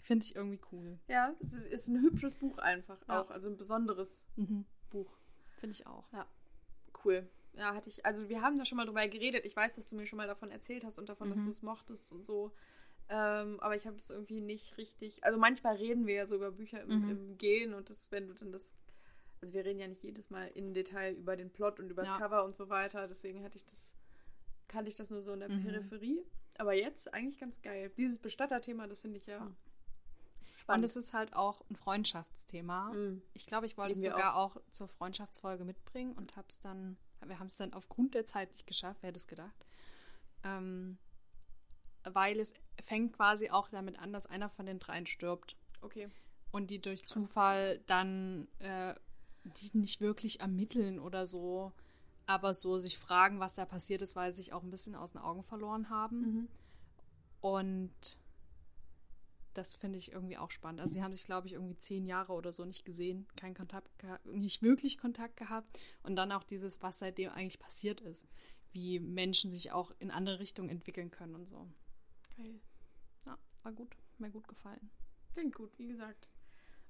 [0.00, 0.98] Finde ich irgendwie cool.
[1.08, 3.20] Ja, es ist, ein hübsches Buch einfach Ja.
[3.20, 3.30] auch.
[3.30, 4.64] Also ein besonderes Mhm.
[4.88, 5.18] Buch.
[5.60, 6.06] Finde ich auch.
[7.04, 7.28] Cool.
[7.54, 9.44] Ja, hatte ich, also wir haben da schon mal drüber geredet.
[9.44, 11.44] Ich weiß, dass du mir schon mal davon erzählt hast und davon, dass Mhm.
[11.44, 12.52] du es mochtest und so.
[13.08, 15.22] Ähm, aber ich habe es irgendwie nicht richtig.
[15.24, 17.10] Also manchmal reden wir ja so über Bücher im, Mhm.
[17.10, 18.74] im Gehen und das, wenn du dann das.
[19.42, 22.12] Also wir reden ja nicht jedes Mal in Detail über den Plot und über das
[22.12, 22.18] Ja.
[22.18, 23.06] Cover und so weiter.
[23.08, 23.94] Deswegen hatte ich das,
[24.68, 25.62] kannte ich das nur so in der Mhm.
[25.64, 26.24] Peripherie.
[26.58, 27.90] Aber jetzt eigentlich ganz geil.
[27.96, 29.40] Dieses Bestatterthema, das finde ich ja.
[29.42, 29.56] Und
[30.56, 30.84] spannend.
[30.84, 32.92] es ist halt auch ein Freundschaftsthema.
[32.92, 33.20] Mhm.
[33.34, 34.56] Ich glaube, ich wollte es sogar auch.
[34.70, 36.96] zur Freundschaftsfolge mitbringen und habe es dann,
[37.26, 39.66] wir haben es dann aufgrund der Zeit nicht geschafft, wer hätte es gedacht.
[40.44, 40.98] Ähm,
[42.04, 46.08] weil es fängt quasi auch damit an, dass einer von den dreien stirbt Okay.
[46.50, 47.12] und die durch Krass.
[47.12, 48.94] Zufall dann äh,
[49.72, 51.72] nicht wirklich ermitteln oder so,
[52.26, 55.12] aber so sich fragen, was da passiert ist, weil sie sich auch ein bisschen aus
[55.12, 56.20] den Augen verloren haben.
[56.20, 56.48] Mhm.
[57.40, 58.18] Und
[59.54, 60.80] das finde ich irgendwie auch spannend.
[60.80, 63.98] Also sie haben sich, glaube ich, irgendwie zehn Jahre oder so nicht gesehen, keinen Kontakt
[63.98, 65.78] gehabt, nicht wirklich Kontakt gehabt.
[66.02, 68.26] Und dann auch dieses, was seitdem eigentlich passiert ist.
[68.72, 71.68] Wie Menschen sich auch in andere Richtungen entwickeln können und so.
[72.36, 72.60] Geil.
[73.26, 73.94] Ja, war gut.
[74.18, 74.90] Mir gut gefallen.
[75.34, 76.28] Klingt gut, wie gesagt.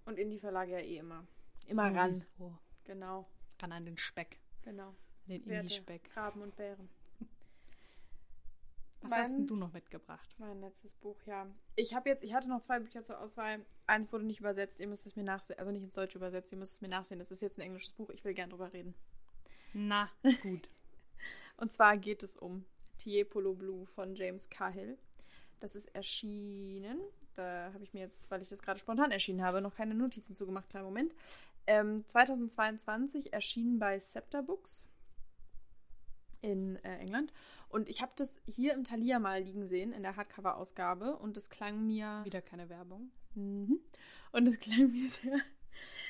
[0.04, 1.26] Und Indie-Verlage ja eh immer.
[1.66, 2.12] Immer ran.
[2.12, 2.58] Sowieso.
[2.84, 3.28] Genau,
[3.60, 4.40] Ran an den Speck.
[4.62, 4.94] genau.
[5.26, 6.10] Den Indie-Speck.
[6.16, 6.88] Raben und Bären.
[9.03, 10.28] Was Mein- hast denn du noch mitgebracht?
[10.38, 11.46] Mein letztes Buch, ja.
[11.76, 13.64] Ich habe jetzt, ich hatte noch zwei Bücher zur Auswahl.
[13.86, 16.59] Eins wurde nicht übersetzt, ihr müsst es mir nachsehen, also nicht ins Deutsche übersetzt, ihr
[16.59, 17.18] müsst es mir nachsehen.
[17.18, 18.94] Das ist jetzt ein englisches Buch, ich will gern drüber reden.
[19.72, 20.09] Na,
[20.42, 20.68] gut.
[21.57, 22.64] Und zwar geht es um
[22.98, 24.96] Tiepolo Blue von James Cahill.
[25.61, 26.98] Das ist erschienen.
[27.34, 30.36] Da habe ich mir jetzt, weil ich das gerade spontan erschienen habe, noch keine Notizen
[30.36, 30.68] zugemacht.
[30.70, 31.14] Kleinen Moment.
[31.66, 34.88] Ähm, 2022 erschienen bei Scepter Books.
[36.40, 37.32] in äh, England.
[37.73, 41.16] Und ich habe das hier im Thalia mal liegen sehen, in der Hardcover-Ausgabe.
[41.16, 42.20] Und es klang mir.
[42.25, 43.11] Wieder keine Werbung.
[43.35, 43.81] Mhm.
[44.31, 45.39] Und es klang mir sehr.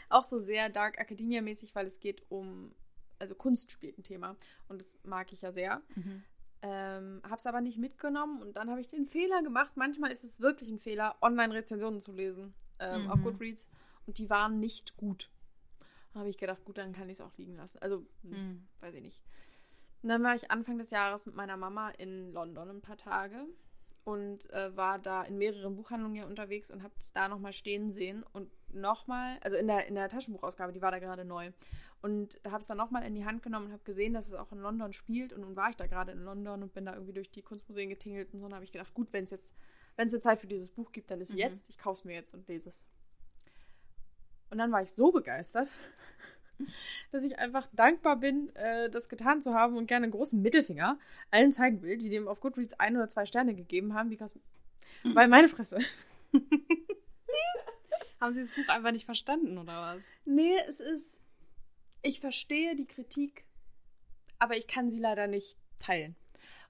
[0.08, 2.74] Auch so sehr Dark Academia-mäßig, weil es geht um.
[3.18, 4.36] Also Kunst spielt ein Thema.
[4.68, 5.80] Und das mag ich ja sehr.
[5.94, 6.24] Mhm.
[6.62, 9.72] Ähm, hab's aber nicht mitgenommen und dann habe ich den Fehler gemacht.
[9.76, 13.10] Manchmal ist es wirklich ein Fehler, Online-Rezensionen zu lesen ähm, Mhm.
[13.10, 13.66] auf Goodreads
[14.06, 15.28] und die waren nicht gut.
[16.12, 17.78] Da habe ich gedacht, gut, dann kann ich es auch liegen lassen.
[17.80, 18.68] Also, hm, Mhm.
[18.80, 19.20] weiß ich nicht.
[20.02, 23.46] Und dann war ich Anfang des Jahres mit meiner Mama in London ein paar Tage
[24.04, 27.92] und äh, war da in mehreren Buchhandlungen ja unterwegs und habe es da nochmal stehen
[27.92, 31.52] sehen und nochmal, also in der, in der Taschenbuchausgabe, die war da gerade neu.
[32.00, 34.50] Und habe es dann nochmal in die Hand genommen und habe gesehen, dass es auch
[34.50, 35.32] in London spielt.
[35.32, 37.90] Und nun war ich da gerade in London und bin da irgendwie durch die Kunstmuseen
[37.90, 38.46] getingelt und so.
[38.46, 39.54] Und habe ich gedacht, gut, wenn es jetzt,
[39.94, 41.38] wenn es eine Zeit für dieses Buch gibt, dann ist Mhm.
[41.38, 41.68] jetzt.
[41.70, 42.84] Ich kaufe es mir jetzt und lese es.
[44.50, 45.68] Und dann war ich so begeistert,
[47.12, 50.98] dass ich einfach dankbar bin, äh, das getan zu haben und gerne einen großen Mittelfinger
[51.30, 54.38] allen zeigen will, die dem auf Goodreads ein oder zwei Sterne gegeben haben, because,
[55.04, 55.78] weil meine Fresse.
[58.20, 60.12] Haben Sie das Buch einfach nicht verstanden, oder was?
[60.24, 61.18] Nee, es ist.
[62.02, 63.44] Ich verstehe die Kritik,
[64.38, 66.14] aber ich kann sie leider nicht teilen.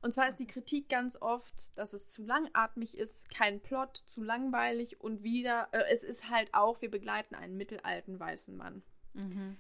[0.03, 4.23] Und zwar ist die Kritik ganz oft, dass es zu langatmig ist, kein Plot, zu
[4.23, 5.69] langweilig und wieder.
[5.73, 8.83] Äh, es ist halt auch, wir begleiten einen mittelalten weißen Mann.
[9.15, 9.59] Mhm.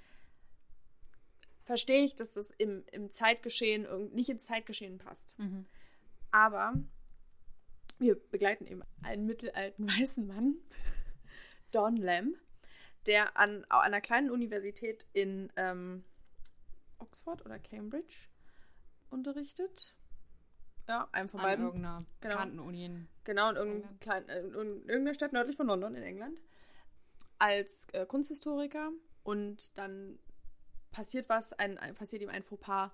[1.65, 5.39] Verstehe ich, dass das im, im Zeitgeschehen nicht ins Zeitgeschehen passt.
[5.39, 5.65] Mhm.
[6.31, 6.75] Aber
[7.99, 10.57] wir begleiten eben einen mittelalten weißen Mann,
[11.71, 12.37] Don Lamb,
[13.07, 16.05] der an, an einer kleinen Universität in ähm,
[16.99, 18.29] Oxford oder Cambridge
[19.11, 19.95] unterrichtet.
[20.89, 21.65] Ja, einem von An beiden.
[21.65, 22.35] irgendeiner Genau.
[22.35, 22.85] bekannten Uni.
[22.87, 26.41] in- Genau, in, irgendein klein, äh, in irgendeiner Stadt nördlich von London in England.
[27.39, 28.91] Als äh, Kunsthistoriker.
[29.23, 30.19] Und dann
[30.93, 32.91] passiert was, ein, ein, passiert ihm ein Fauxpas,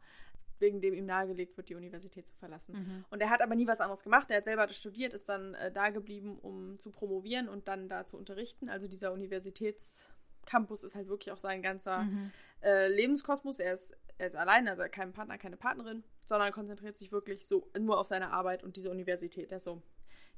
[0.61, 2.75] wegen dem ihm nahegelegt wird, die Universität zu verlassen.
[2.75, 3.05] Mhm.
[3.11, 4.31] Und er hat aber nie was anderes gemacht.
[4.31, 8.05] Er hat selber studiert, ist dann äh, da geblieben, um zu promovieren und dann da
[8.07, 8.69] zu unterrichten.
[8.69, 12.33] Also dieser Universitätscampus ist halt wirklich auch sein ganzer Mhm.
[12.63, 13.59] äh, Lebenskosmos.
[13.61, 17.13] Er ist, er ist allein, also er hat keinen Partner, keine Partnerin, sondern konzentriert sich
[17.13, 19.53] wirklich so nur auf seine Arbeit und diese Universität.
[19.53, 19.81] Er ist so,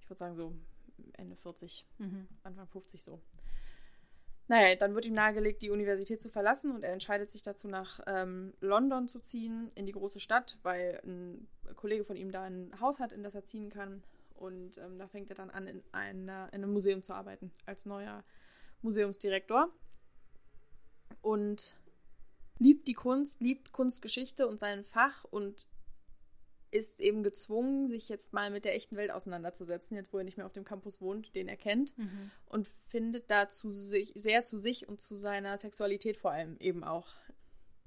[0.03, 0.55] ich würde sagen, so
[1.15, 2.29] Ende 40, Mhm.
[2.43, 3.21] Anfang 50 so.
[4.51, 8.01] Naja, dann wird ihm nahegelegt, die Universität zu verlassen und er entscheidet sich dazu, nach
[8.09, 11.47] ähm, London zu ziehen, in die große Stadt, weil ein
[11.77, 14.03] Kollege von ihm da ein Haus hat, in das er ziehen kann.
[14.35, 17.87] Und ähm, da fängt er dann an, in, einer, in einem Museum zu arbeiten, als
[17.87, 18.25] neuer
[18.83, 19.69] Museumsdirektor.
[21.23, 21.77] Und
[22.59, 25.69] liebt die Kunst, liebt Kunstgeschichte und sein Fach und
[26.73, 30.37] ist eben gezwungen, sich jetzt mal mit der echten Welt auseinanderzusetzen, jetzt wo er nicht
[30.37, 32.31] mehr auf dem Campus wohnt, den er kennt Mhm.
[32.47, 37.09] und findet dazu sich, sehr zu sich und zu seiner Sexualität vor allem eben auch.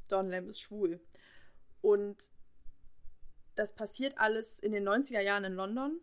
[0.09, 0.99] Don Lamb ist schwul.
[1.81, 2.29] Und
[3.55, 5.99] das passiert alles in den 90er Jahren in London,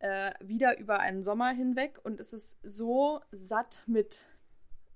[0.00, 4.24] äh, wieder über einen Sommer hinweg und es ist so satt mit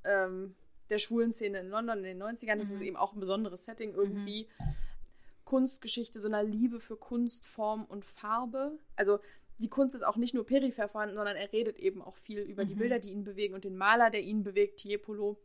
[0.05, 0.55] ähm,
[0.91, 2.59] der schwulen Szene in London in den 90ern.
[2.59, 2.75] Das Mhm.
[2.75, 4.49] ist eben auch ein besonderes Setting irgendwie.
[5.49, 8.79] Kunstgeschichte, so einer Liebe für Kunst, Form und Farbe.
[8.97, 9.19] Also
[9.57, 12.67] die Kunst ist auch nicht nur peripher vorhanden, sondern er redet eben auch viel über
[12.67, 12.79] die Mhm.
[12.81, 15.39] Bilder, die ihn bewegen und den Maler, der ihn bewegt, Tiepolo,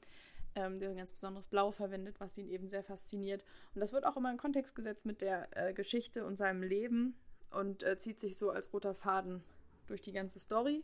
[0.56, 3.46] ähm, der ein ganz besonderes Blau verwendet, was ihn eben sehr fasziniert.
[3.74, 7.16] Und das wird auch immer in Kontext gesetzt mit der äh, Geschichte und seinem Leben
[7.52, 9.42] und äh, zieht sich so als roter Faden
[9.88, 10.84] durch die ganze Story.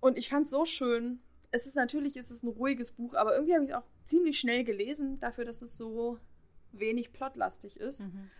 [0.00, 1.20] Und ich fand es so schön.
[1.52, 4.36] Es ist natürlich, es ist ein ruhiges Buch, aber irgendwie habe ich es auch ziemlich
[4.40, 6.18] schnell gelesen, dafür, dass es so
[6.72, 8.30] wenig plotlastig ist Mhm.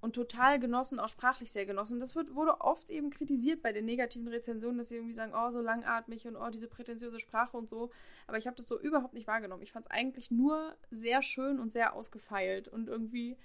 [0.00, 2.00] und total genossen, auch sprachlich sehr genossen.
[2.00, 5.50] Das wird, wurde oft eben kritisiert bei den negativen Rezensionen, dass sie irgendwie sagen, oh,
[5.52, 7.90] so langatmig und oh, diese prätentiöse Sprache und so.
[8.26, 9.62] Aber ich habe das so überhaupt nicht wahrgenommen.
[9.62, 13.36] Ich fand es eigentlich nur sehr schön und sehr ausgefeilt und irgendwie,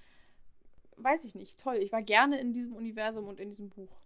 [0.97, 1.76] weiß ich nicht, toll.
[1.78, 3.99] Ich war gerne in diesem Universum und in diesem Buch.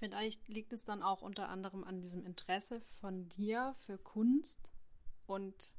[0.00, 4.72] Vielleicht liegt es dann auch unter anderem an diesem Interesse von dir für Kunst
[5.26, 5.74] und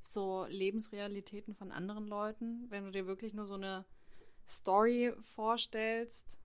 [0.00, 2.66] so Lebensrealitäten von anderen Leuten.
[2.70, 3.84] Wenn du dir wirklich nur so eine
[4.46, 6.40] Story vorstellst,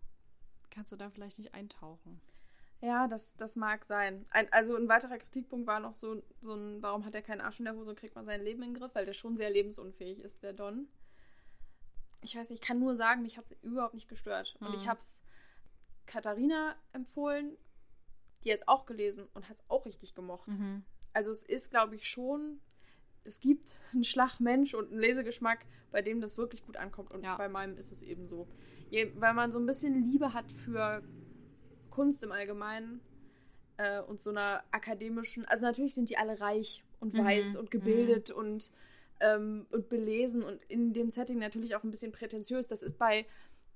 [0.70, 2.20] kannst du da vielleicht nicht eintauchen.
[2.82, 4.26] Ja, das, das mag sein.
[4.32, 7.60] Ein, also ein weiterer Kritikpunkt war noch so, so ein, warum hat er keinen Arsch
[7.60, 9.50] in der Hose und kriegt man sein Leben in den Griff, weil der schon sehr
[9.50, 10.90] lebensunfähig ist, der Don.
[12.22, 14.58] Ich weiß nicht, ich kann nur sagen, mich hat es überhaupt nicht gestört.
[14.60, 14.76] Und Mhm.
[14.76, 15.22] ich habe es
[16.06, 17.56] Katharina empfohlen,
[18.44, 20.48] die hat es auch gelesen und hat es auch richtig gemocht.
[20.50, 20.84] Mhm.
[21.14, 22.60] Also es ist, glaube ich, schon,
[23.26, 27.14] es gibt einen Schlagmensch und einen Lesegeschmack, bei dem das wirklich gut ankommt.
[27.14, 27.36] Und Ja.
[27.38, 28.48] bei meinem ist es eben so.
[28.90, 31.04] Je, weil man so ein bisschen Liebe hat für
[31.90, 33.02] Kunst im Allgemeinen
[33.78, 37.72] äh, und so einer akademischen, also natürlich sind die alle reich und Mhm, weiß und
[37.72, 38.72] gebildet und
[39.20, 42.68] ähm, und belesen und in dem Setting natürlich auch ein bisschen prätentiös.
[42.68, 43.26] Das ist bei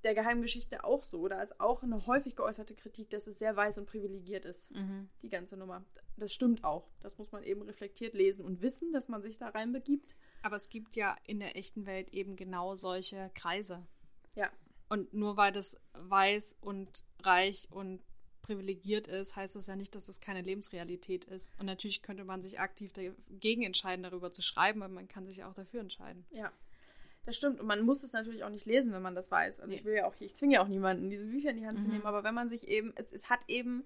[0.08, 1.28] der Geheimgeschichte auch so.
[1.28, 5.10] Da ist auch eine häufig geäußerte Kritik, dass es sehr weiß und privilegiert ist, Mhm.
[5.22, 5.84] die ganze Nummer.
[6.16, 6.88] Das stimmt auch.
[7.02, 10.16] Das muss man eben reflektiert lesen und wissen, dass man sich da reinbegibt.
[10.44, 13.86] Aber es gibt ja in der echten Welt eben genau solche Kreise.
[14.34, 14.50] Ja.
[14.90, 18.02] Und nur weil das weiß und reich und
[18.44, 21.54] privilegiert ist, heißt das ja nicht, dass es keine Lebensrealität ist.
[21.60, 25.44] Und natürlich könnte man sich aktiv dagegen entscheiden, darüber zu schreiben, aber man kann sich
[25.44, 26.26] auch dafür entscheiden.
[26.32, 26.54] Ja.
[27.28, 27.60] Das stimmt.
[27.60, 29.60] Und man muss es natürlich auch nicht lesen, wenn man das weiß.
[29.60, 29.76] Also Nee.
[29.80, 31.86] ich will ja auch, ich zwinge ja auch niemanden, diese Bücher in die Hand zu
[31.86, 31.92] Mhm.
[31.92, 32.06] nehmen.
[32.06, 33.84] Aber wenn man sich eben, es, es hat eben,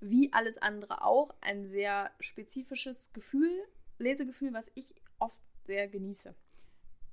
[0.00, 3.50] wie alles andere auch, ein sehr spezifisches Gefühl,
[3.98, 6.34] Lesegefühl, was ich oft sehr genieße.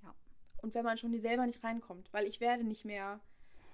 [0.04, 0.14] Ja.
[0.62, 3.22] Und wenn man schon die selber nicht reinkommt, weil ich werde nicht mehr,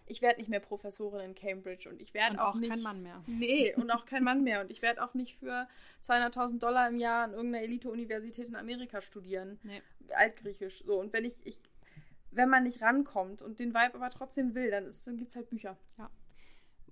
[0.05, 2.81] ich werde nicht mehr Professorin in Cambridge und ich werde Und auch, auch nicht, kein
[2.83, 3.23] Mann mehr.
[3.25, 4.61] Nee, und auch kein Mann mehr.
[4.61, 5.67] Und ich werde auch nicht für
[6.07, 9.59] 200.000 Dollar im Jahr an irgendeiner Elite-Universität in Amerika studieren.
[9.63, 9.81] Nee.
[10.15, 10.83] Altgriechisch.
[10.85, 11.59] So, und wenn ich, ich,
[12.31, 15.35] wenn man nicht rankommt und den Vibe aber trotzdem will, dann, ist- dann gibt es
[15.35, 15.77] halt Bücher.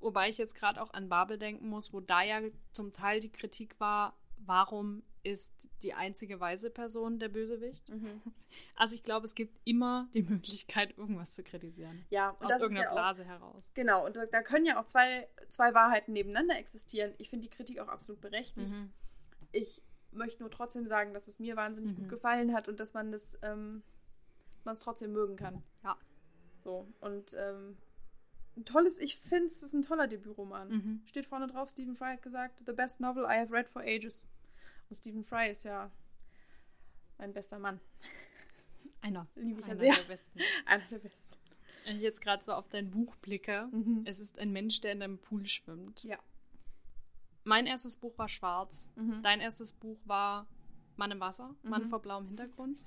[0.02, 2.40] Wobei ich jetzt gerade auch an Babel denken muss, wo da ja
[2.72, 7.90] zum Teil die Kritik war, warum ist die einzige weise Person der Bösewicht?
[8.76, 12.04] Also ich glaube, es gibt immer die Möglichkeit, irgendwas zu kritisieren.
[12.10, 13.64] Ja, und Aus irgendeiner ja auch, Blase heraus.
[13.76, 17.14] Genau, und da, da können ja auch zwei, zwei Wahrheiten nebeneinander existieren.
[17.20, 18.72] Ich finde die Kritik auch absolut berechtigt.
[18.72, 18.92] Mhm.
[19.52, 21.98] Ich möchte nur trotzdem sagen, dass es mir wahnsinnig Mhm.
[21.98, 23.84] gut gefallen hat und dass man das, ähm,
[24.66, 25.64] man es trotzdem mögen kann.
[25.84, 25.97] Ja.
[26.64, 27.78] So, und ähm,
[28.57, 30.70] ein tolles, ich finde es ist ein toller Debütroman.
[30.70, 31.01] Mhm.
[31.05, 34.28] Steht vorne drauf, Stephen Fry hat gesagt, the best novel I have read for ages.
[34.89, 35.91] Und Stephen Fry ist ja
[37.18, 37.80] mein bester Mann.
[39.01, 39.28] Einer.
[39.36, 39.95] Liebe ich ja Einer sehr.
[39.95, 40.39] der besten.
[40.66, 41.36] Einer der besten.
[41.86, 44.01] Wenn ich jetzt gerade so auf dein Buch blicke, Mhm.
[44.05, 46.03] es ist ein Mensch, der in einem Pool schwimmt.
[46.03, 46.20] Ja.
[47.45, 48.91] Mein erstes Buch war Schwarz.
[48.95, 49.24] Mhm.
[49.24, 50.45] Dein erstes Buch war
[50.97, 51.89] Mann im Wasser, Mann Mhm.
[51.89, 52.78] vor blauem Hintergrund.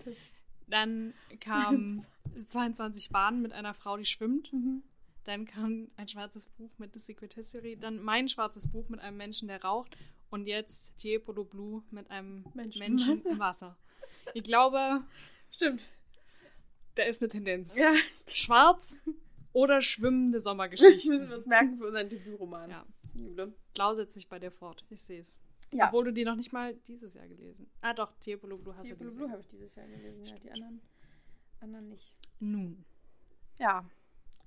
[0.72, 2.06] Dann kam
[2.46, 4.50] 22 Bahnen mit einer Frau, die schwimmt.
[4.54, 4.82] Mhm.
[5.24, 7.76] Dann kam ein schwarzes Buch mit The Secret History.
[7.76, 9.98] Dann mein schwarzes Buch mit einem Menschen, der raucht.
[10.30, 13.76] Und jetzt Tiepolo Blue mit einem Menschen Menschen, im Wasser.
[14.32, 15.04] Ich glaube,
[15.50, 15.90] Stimmt.
[16.94, 17.76] da ist eine Tendenz.
[17.76, 17.92] Ja,
[18.26, 19.02] Schwarz
[19.52, 21.28] oder schwimmende müssen Sommergeschichten.
[21.28, 22.70] wir uns merken für unseren Debütroman.
[22.70, 22.86] Ja.
[23.74, 24.86] Blau setzt sich bei dir fort.
[24.88, 25.38] Ich sehe es.
[25.72, 25.86] Ja.
[25.86, 27.68] Obwohl du die noch nicht mal dieses Jahr gelesen.
[27.80, 29.32] Ah doch, Tiepolo Blue hast du Blue dieses Blue Jahr.
[29.32, 30.80] habe ich dieses Jahr gelesen, ja, die anderen,
[31.60, 32.14] anderen nicht.
[32.40, 32.84] Nun,
[33.58, 33.84] Ja,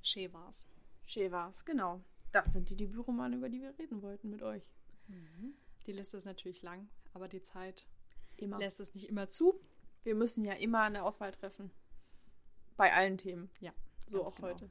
[0.04, 0.68] schön war's.
[1.06, 2.02] schön war's, genau.
[2.32, 4.64] Das sind die Debütromane, über die wir reden wollten mit euch.
[5.88, 7.88] Die Liste ist natürlich lang, aber die Zeit
[8.38, 8.58] Immer.
[8.60, 9.60] lässt es nicht immer zu.
[10.04, 11.72] Wir müssen ja immer eine Auswahl treffen.
[12.78, 13.50] Bei allen Themen.
[13.62, 13.72] Ja,
[14.06, 14.50] So auch genau.
[14.50, 14.70] heute.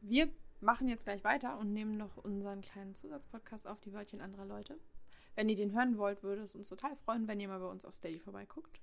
[0.00, 0.28] Wir
[0.60, 4.78] machen jetzt gleich weiter und nehmen noch unseren kleinen Zusatzpodcast auf die Wörtchen anderer Leute.
[5.36, 7.84] Wenn ihr den hören wollt, würde es uns total freuen, wenn ihr mal bei uns
[7.84, 8.80] auf Steady vorbeiguckt.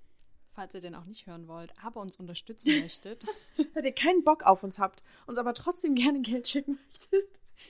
[0.54, 3.26] Falls ihr den auch nicht hören wollt, aber uns unterstützen möchtet,
[3.74, 7.30] Falls ihr keinen Bock auf uns habt, uns aber trotzdem gerne Geld schicken möchtet.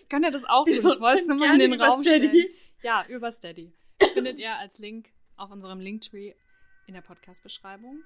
[0.09, 0.73] könnt ihr das auch tun.
[0.87, 2.27] Ich wollte es nur mal in den über Raum Steady.
[2.29, 2.47] stellen.
[2.81, 3.71] Ja, über Steady.
[4.13, 6.33] Findet ihr als Link auf unserem Linktree
[6.87, 7.99] in der Podcast-Beschreibung.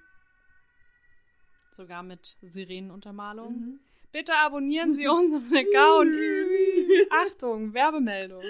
[1.71, 3.53] Sogar mit Sirenenuntermalung.
[3.59, 3.79] Mhm.
[4.11, 6.15] Bitte abonnieren Sie unseren Account.
[7.09, 8.43] Achtung, Werbemeldung.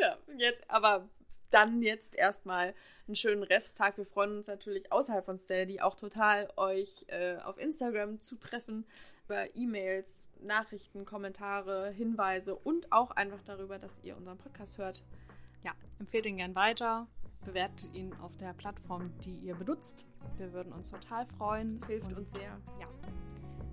[0.00, 1.08] Ja, jetzt, aber
[1.50, 2.74] dann jetzt erstmal
[3.06, 3.96] einen schönen Resttag.
[3.96, 8.86] Wir freuen uns natürlich außerhalb von Steady auch total, euch äh, auf Instagram zu treffen,
[9.24, 15.02] über E-Mails, Nachrichten, Kommentare, Hinweise und auch einfach darüber, dass ihr unseren Podcast hört.
[15.62, 17.06] Ja, empfehlt ihn gern weiter.
[17.44, 20.06] Bewertet ihn auf der Plattform, die ihr benutzt.
[20.36, 21.78] Wir würden uns total freuen.
[21.78, 22.60] Das hilft uns sehr.
[22.78, 22.88] Ja,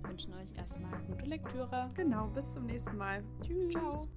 [0.08, 1.90] wünschen euch erstmal gute Lektüre.
[1.94, 3.22] Genau, bis zum nächsten Mal.
[3.42, 3.72] Tschüss.
[3.72, 4.08] Ciao.